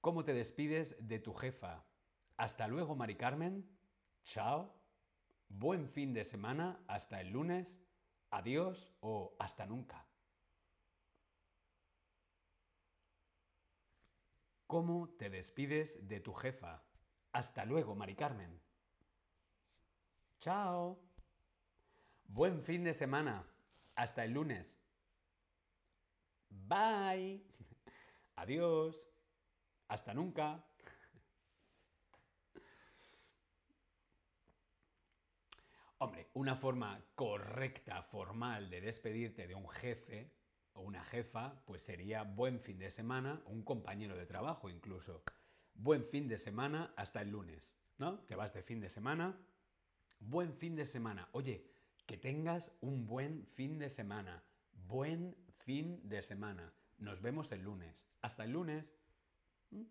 [0.00, 1.84] ¿Cómo te despides de tu jefa?
[2.36, 3.68] Hasta luego, Mari Carmen.
[4.24, 4.72] Chao.
[5.48, 6.78] Buen fin de semana.
[6.86, 7.80] Hasta el lunes
[8.30, 10.06] adiós o hasta nunca.
[14.68, 16.84] ¿Cómo te despides de tu jefa?
[17.32, 18.62] Hasta luego, Mari Carmen.
[20.38, 21.09] Chao.
[22.32, 23.44] Buen fin de semana.
[23.96, 24.72] Hasta el lunes.
[26.48, 27.42] Bye.
[28.36, 29.04] Adiós.
[29.88, 30.64] Hasta nunca.
[35.98, 40.30] Hombre, una forma correcta, formal de despedirte de un jefe
[40.74, 45.24] o una jefa, pues sería buen fin de semana, un compañero de trabajo incluso.
[45.74, 48.20] Buen fin de semana hasta el lunes, ¿no?
[48.20, 49.36] Te vas de fin de semana.
[50.20, 51.28] Buen fin de semana.
[51.32, 51.69] Oye,
[52.10, 54.42] que tengas un buen fin de semana.
[54.88, 56.72] Buen fin de semana.
[56.98, 58.04] Nos vemos el lunes.
[58.20, 58.92] Hasta el lunes.
[59.70, 59.84] ¿Mm?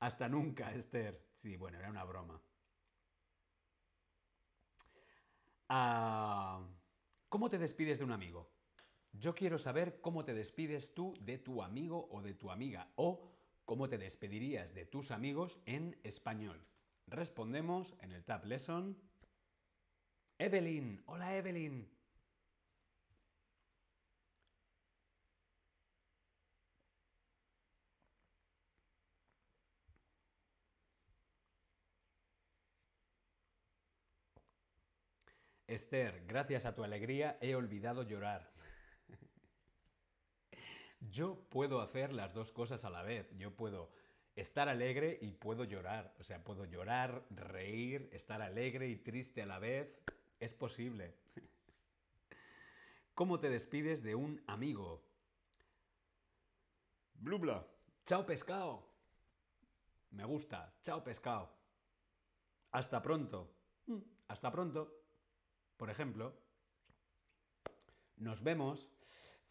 [0.00, 1.26] Hasta nunca, Esther.
[1.32, 2.38] Sí, bueno, era una broma.
[5.70, 6.60] Ah,
[7.30, 8.50] ¿Cómo te despides de un amigo?
[9.10, 13.32] Yo quiero saber cómo te despides tú de tu amigo o de tu amiga o
[13.64, 16.62] cómo te despedirías de tus amigos en español.
[17.06, 18.98] Respondemos en el Tab Lesson.
[20.44, 21.88] Evelyn, hola Evelyn.
[35.66, 38.52] Esther, gracias a tu alegría he olvidado llorar.
[41.00, 43.30] yo puedo hacer las dos cosas a la vez.
[43.38, 43.94] Yo puedo
[44.36, 46.14] estar alegre y puedo llorar.
[46.18, 50.03] O sea, puedo llorar, reír, estar alegre y triste a la vez.
[50.40, 51.14] Es posible.
[53.14, 55.02] ¿Cómo te despides de un amigo?
[57.14, 57.66] Blubla.
[58.06, 58.86] Chao pescado.
[60.10, 60.74] Me gusta.
[60.82, 61.50] Chao pescado.
[62.72, 63.54] Hasta pronto.
[63.86, 65.04] Mm, hasta pronto.
[65.76, 66.36] Por ejemplo,
[68.16, 68.90] nos vemos.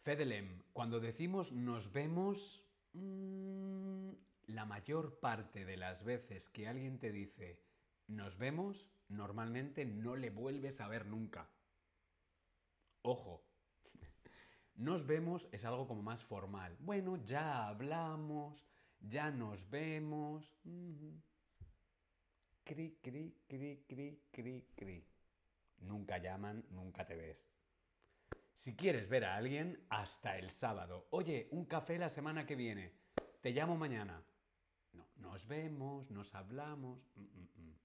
[0.02, 2.62] Fedelem, cuando decimos nos vemos,
[2.92, 4.10] mm,
[4.48, 7.62] la mayor parte de las veces que alguien te dice
[8.06, 11.48] nos vemos, normalmente no le vuelves a ver nunca.
[13.02, 13.44] Ojo,
[14.74, 16.76] nos vemos es algo como más formal.
[16.80, 18.66] Bueno, ya hablamos,
[19.00, 20.52] ya nos vemos.
[22.64, 25.06] Cri, cri, cri, cri, cri, cri.
[25.78, 27.46] Nunca llaman, nunca te ves.
[28.56, 31.06] Si quieres ver a alguien, hasta el sábado.
[31.10, 32.92] Oye, un café la semana que viene.
[33.40, 34.24] Te llamo mañana.
[34.92, 36.98] No, nos vemos, nos hablamos.
[37.16, 37.83] Mm, mm, mm.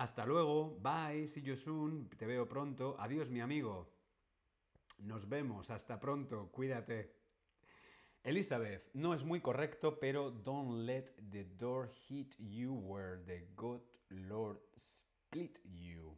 [0.00, 0.78] Hasta luego.
[0.80, 1.26] Bye.
[1.26, 2.08] See you soon.
[2.08, 2.96] Te veo pronto.
[2.98, 3.86] Adiós, mi amigo.
[5.00, 7.14] Nos vemos, hasta pronto, cuídate.
[8.22, 13.82] Elizabeth, no es muy correcto, pero don't let the door hit you where the good
[14.08, 16.16] Lord split you.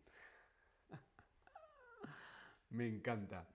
[2.71, 3.49] Me encanta.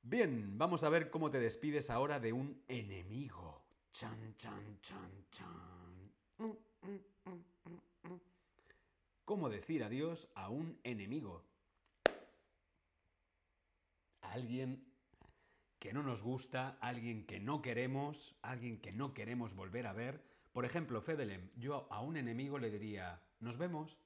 [0.00, 3.66] Bien, vamos a ver cómo te despides ahora de un enemigo.
[3.92, 7.06] Chan, chan, chan, chan.
[9.26, 11.44] ¿Cómo decir adiós a un enemigo?
[14.36, 14.84] alguien
[15.78, 20.20] que no nos gusta, alguien que no queremos, alguien que no queremos volver a ver.
[20.52, 23.96] Por ejemplo, Fedelem, yo a un enemigo le diría, nos vemos.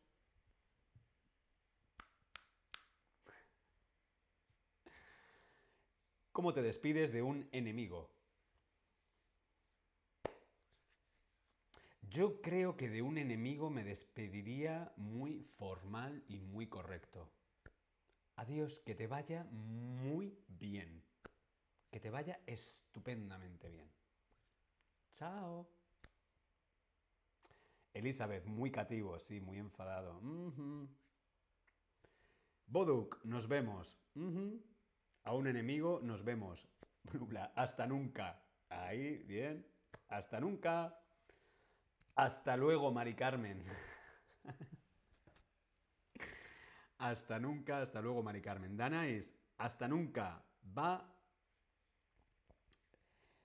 [6.32, 8.10] ¿Cómo te despides de un enemigo?
[12.10, 17.30] Yo creo que de un enemigo me despediría muy formal y muy correcto.
[18.34, 21.04] Adiós, que te vaya muy bien.
[21.88, 23.88] Que te vaya estupendamente bien.
[25.12, 25.70] Chao.
[27.94, 30.20] Elizabeth, muy cativo, sí, muy enfadado.
[32.66, 33.96] Boduk, nos vemos.
[35.22, 36.68] A un enemigo, nos vemos.
[37.54, 38.42] Hasta nunca.
[38.68, 39.64] Ahí, bien.
[40.08, 40.99] Hasta nunca.
[42.20, 43.64] Hasta luego, Mari Carmen.
[46.98, 48.76] Hasta nunca, hasta luego, Mari Carmen.
[48.76, 50.44] Dana es hasta nunca.
[50.76, 51.18] Va.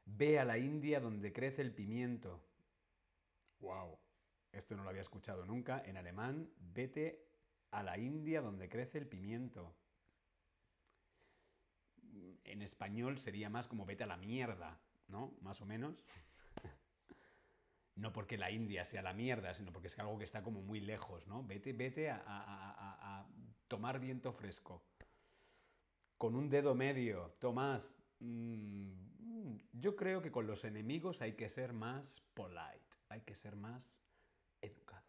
[0.03, 2.45] Ve a la India donde crece el pimiento.
[3.61, 3.97] ¡Wow!
[4.51, 5.81] Esto no lo había escuchado nunca.
[5.85, 7.29] En alemán, vete
[7.71, 9.73] a la India donde crece el pimiento.
[12.43, 15.37] En español sería más como vete a la mierda, ¿no?
[15.39, 16.03] Más o menos.
[17.95, 20.81] No porque la India sea la mierda, sino porque es algo que está como muy
[20.81, 21.43] lejos, ¿no?
[21.43, 23.25] Vete, vete a,
[23.67, 24.83] tomar viento fresco.
[26.17, 27.95] Con un dedo medio, Tomás.
[28.19, 33.55] Mm, yo creo que con los enemigos hay que ser más polite, hay que ser
[33.55, 33.91] más
[34.61, 35.03] educado.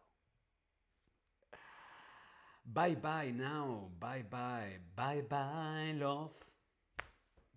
[2.63, 6.35] Bye bye now, bye bye, bye bye love,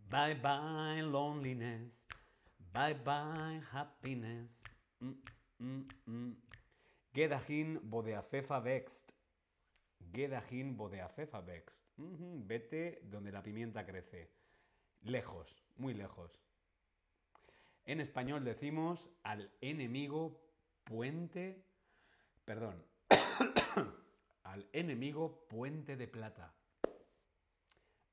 [0.08, 2.06] bye bye loneliness,
[2.72, 4.62] bye bye happiness.
[5.00, 5.12] Mm,
[5.58, 6.36] mm, mm.
[7.14, 9.12] Gedahin bodeafefa vext.
[10.12, 11.84] Gedahin bodeafefa vext.
[11.96, 14.30] Vete donde la pimienta crece.
[15.02, 16.40] Lejos, muy lejos.
[17.84, 20.40] En español decimos al enemigo
[20.84, 21.64] puente.
[22.44, 22.84] Perdón.
[24.44, 26.54] al enemigo puente de plata.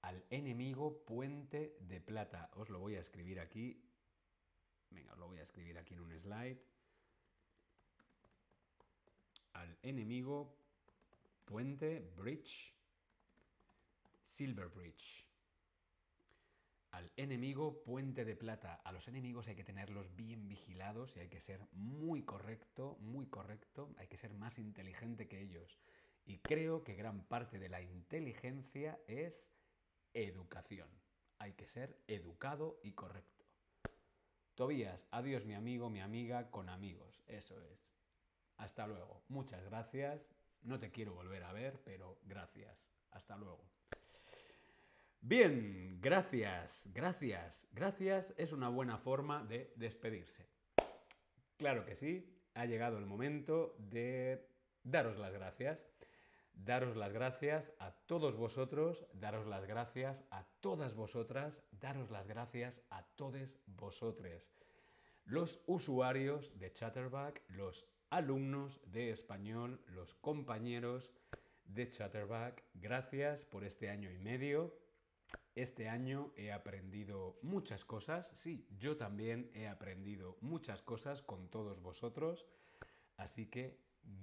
[0.01, 2.49] Al enemigo puente de plata.
[2.55, 3.87] Os lo voy a escribir aquí
[4.89, 6.59] Venga, lo voy a escribir aquí en un slide.
[9.57, 10.55] Al enemigo,
[11.45, 12.75] puente, bridge,
[14.23, 15.25] silver bridge.
[16.91, 18.75] Al enemigo, puente de plata.
[18.75, 23.25] A los enemigos hay que tenerlos bien vigilados y hay que ser muy correcto, muy
[23.25, 23.95] correcto.
[23.97, 25.79] Hay que ser más inteligente que ellos.
[26.23, 29.49] Y creo que gran parte de la inteligencia es
[30.13, 30.89] educación.
[31.39, 33.45] Hay que ser educado y correcto.
[34.53, 37.23] Tobías, adiós mi amigo, mi amiga, con amigos.
[37.25, 37.96] Eso es.
[38.57, 39.23] Hasta luego.
[39.29, 40.27] Muchas gracias.
[40.63, 42.85] No te quiero volver a ver, pero gracias.
[43.11, 43.63] Hasta luego.
[45.21, 50.47] Bien, gracias, gracias, gracias es una buena forma de despedirse.
[51.57, 54.47] Claro que sí, ha llegado el momento de
[54.83, 55.83] daros las gracias.
[56.53, 62.81] daros las gracias a todos vosotros, daros las gracias a todas vosotras, daros las gracias
[62.89, 64.49] a todos vosotros.
[65.25, 71.13] Los usuarios de Chatterback, los alumnos de español, los compañeros
[71.65, 74.73] de Chatterback, gracias por este año y medio.
[75.55, 81.81] Este año he aprendido muchas cosas, sí, yo también he aprendido muchas cosas con todos
[81.81, 82.45] vosotros,
[83.17, 83.79] así que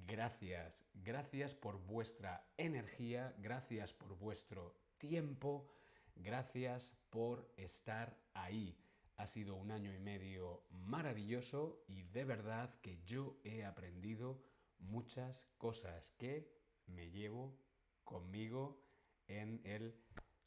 [0.07, 5.68] gracias, gracias por vuestra energía, gracias por vuestro tiempo,
[6.14, 8.78] gracias por estar ahí.
[9.17, 14.43] Ha sido un año y medio maravilloso y de verdad que yo he aprendido
[14.79, 16.51] muchas cosas que
[16.87, 17.57] me llevo
[18.03, 18.83] conmigo
[19.29, 19.95] en el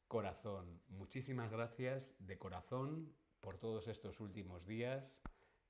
[0.07, 0.81] corazón.
[0.89, 5.15] Muchísimas gracias de corazón por todos estos últimos días.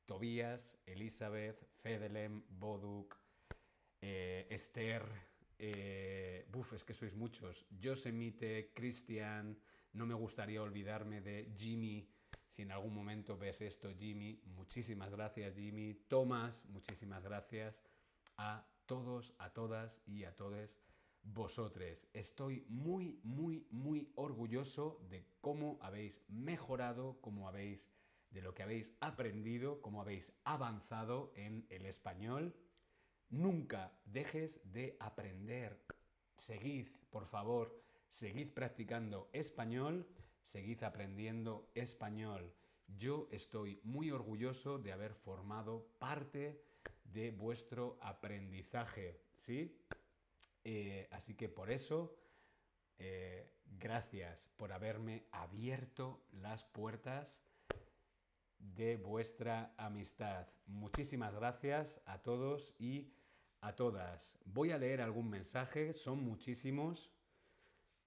[0.05, 3.15] Tobías, Elizabeth, Fedelem, Boduk,
[4.01, 5.03] eh, Esther,
[5.59, 9.57] eh, es que sois muchos, Yosemite, Cristian,
[9.93, 12.07] no me gustaría olvidarme de Jimmy,
[12.47, 17.81] si en algún momento ves esto, Jimmy, muchísimas gracias Jimmy, Tomás, muchísimas gracias
[18.37, 20.77] a todos, a todas y a todos
[21.33, 22.07] vosotros.
[22.13, 27.85] Estoy muy, muy, muy orgulloso de cómo habéis mejorado, cómo habéis,
[28.31, 32.55] de lo que habéis aprendido, cómo habéis avanzado en el español.
[33.29, 35.85] Nunca dejes de aprender.
[36.37, 40.07] Seguid, por favor, seguid practicando español,
[40.47, 42.53] seguid aprendiendo español.
[42.87, 46.63] Yo estoy muy orgulloso de haber formado parte
[47.03, 49.77] de vuestro aprendizaje, ¿sí?
[50.63, 52.15] Eh, así que por eso,
[52.97, 57.41] eh, gracias por haberme abierto las puertas
[58.59, 60.47] de vuestra amistad.
[60.65, 63.11] Muchísimas gracias a todos y
[63.61, 64.39] a todas.
[64.45, 67.11] Voy a leer algún mensaje, son muchísimos,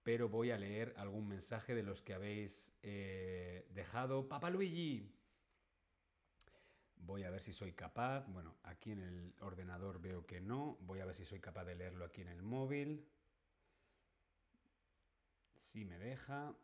[0.03, 4.28] pero voy a leer algún mensaje de los que habéis eh, dejado.
[4.28, 5.14] Papa Luigi.
[6.96, 8.26] Voy a ver si soy capaz.
[8.28, 10.78] Bueno, aquí en el ordenador veo que no.
[10.80, 13.07] Voy a ver si soy capaz de leerlo aquí en el móvil.
[15.57, 16.55] Si me deja.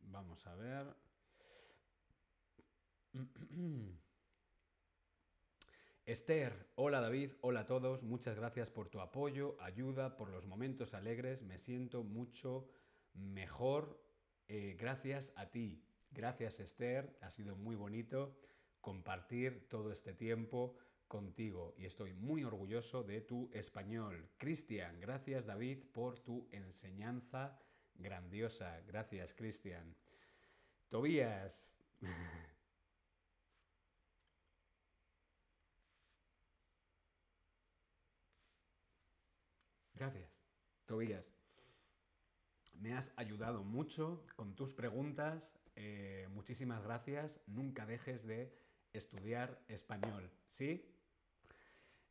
[0.00, 0.96] Vamos a ver.
[6.08, 10.94] Esther, hola David, hola a todos, muchas gracias por tu apoyo, ayuda, por los momentos
[10.94, 12.66] alegres, me siento mucho
[13.12, 14.02] mejor.
[14.48, 18.40] Eh, gracias a ti, gracias Esther, ha sido muy bonito
[18.80, 20.78] compartir todo este tiempo
[21.08, 24.30] contigo y estoy muy orgulloso de tu español.
[24.38, 27.60] Cristian, gracias David por tu enseñanza
[27.92, 28.80] grandiosa.
[28.86, 29.94] Gracias Cristian.
[30.88, 31.70] Tobías.
[39.98, 40.30] Gracias,
[40.86, 41.34] Tobías.
[42.74, 45.58] Me has ayudado mucho con tus preguntas.
[45.74, 47.40] Eh, muchísimas gracias.
[47.48, 48.54] Nunca dejes de
[48.92, 50.94] estudiar español, ¿sí?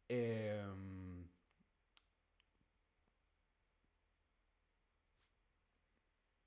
[0.09, 1.29] Em,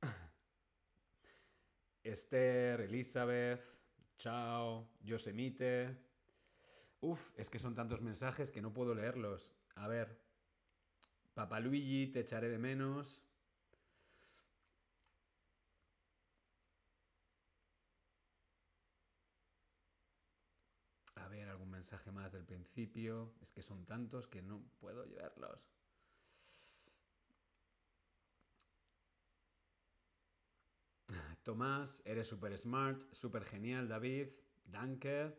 [2.05, 3.63] Esther, Elizabeth,
[4.19, 5.97] chao, Yosemite.
[7.01, 9.53] Uf, es que son tantos mensajes que no puedo leerlos.
[9.75, 10.30] A ver.
[11.61, 13.23] Luigi, te echaré de menos.
[21.15, 23.33] A ver, algún mensaje más del principio.
[23.41, 25.71] Es que son tantos que no puedo llevarlos.
[31.45, 34.29] Tomás, eres súper smart, súper genial, David.
[34.65, 35.35] Danke.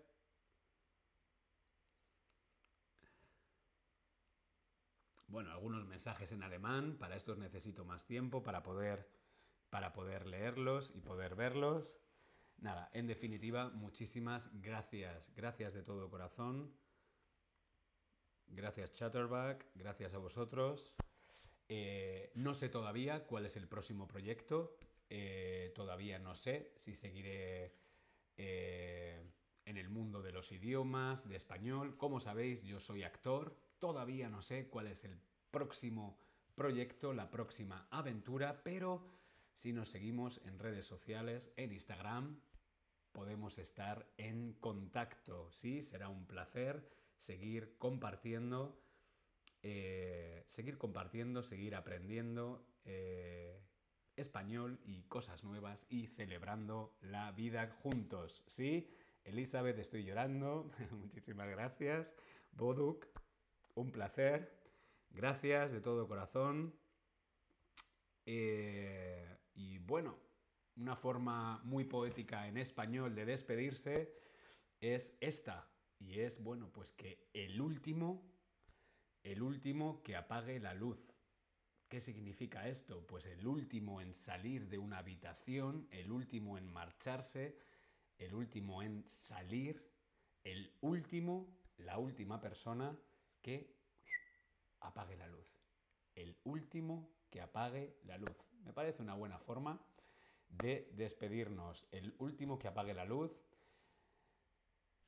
[5.31, 6.97] Bueno, algunos mensajes en alemán.
[6.97, 9.09] Para estos necesito más tiempo para poder,
[9.69, 11.97] para poder leerlos y poder verlos.
[12.57, 15.31] Nada, en definitiva, muchísimas gracias.
[15.35, 16.71] Gracias de todo corazón.
[18.47, 20.93] Gracias Chatterback, gracias a vosotros.
[21.69, 24.77] Eh, no sé todavía cuál es el próximo proyecto.
[25.09, 27.77] Eh, todavía no sé si seguiré
[28.35, 29.23] eh,
[29.65, 31.95] en el mundo de los idiomas, de español.
[31.97, 33.55] Como sabéis, yo soy actor.
[33.81, 35.19] Todavía no sé cuál es el
[35.49, 36.15] próximo
[36.53, 39.07] proyecto, la próxima aventura, pero
[39.55, 42.39] si nos seguimos en redes sociales, en Instagram,
[43.11, 45.51] podemos estar en contacto.
[45.51, 48.79] Sí, será un placer seguir compartiendo,
[49.63, 53.63] eh, seguir compartiendo, seguir aprendiendo eh,
[54.15, 58.43] español y cosas nuevas y celebrando la vida juntos.
[58.45, 60.69] Sí, Elizabeth, estoy llorando.
[60.91, 62.15] Muchísimas gracias.
[62.51, 63.07] Boduk,
[63.75, 64.59] un placer.
[65.09, 66.73] Gracias de todo corazón.
[68.25, 70.17] Eh, y bueno,
[70.75, 74.13] una forma muy poética en español de despedirse
[74.79, 75.67] es esta.
[75.99, 78.23] Y es, bueno, pues que el último,
[79.23, 80.99] el último que apague la luz.
[81.87, 83.05] ¿Qué significa esto?
[83.05, 87.57] Pues el último en salir de una habitación, el último en marcharse,
[88.17, 89.91] el último en salir,
[90.43, 92.97] el último, la última persona
[93.41, 93.75] que
[94.79, 95.47] apague la luz.
[96.15, 98.35] El último que apague la luz.
[98.63, 99.79] Me parece una buena forma
[100.49, 101.87] de despedirnos.
[101.91, 103.31] El último que apague la luz.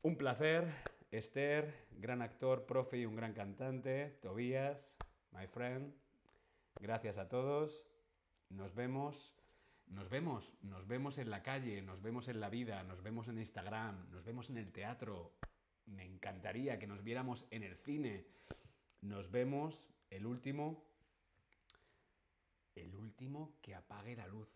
[0.01, 0.67] Un placer,
[1.11, 4.17] Esther, gran actor, profe y un gran cantante.
[4.21, 4.91] Tobías,
[5.31, 5.93] my friend.
[6.79, 7.85] Gracias a todos.
[8.49, 9.35] Nos vemos.
[9.87, 13.37] Nos vemos, nos vemos en la calle, nos vemos en la vida, nos vemos en
[13.37, 15.33] Instagram, nos vemos en el teatro.
[15.85, 18.25] Me encantaría que nos viéramos en el cine.
[19.01, 20.83] Nos vemos el último.
[22.75, 24.49] El último que apague la luz.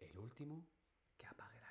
[0.00, 0.64] El último
[1.16, 1.61] que apague la luz.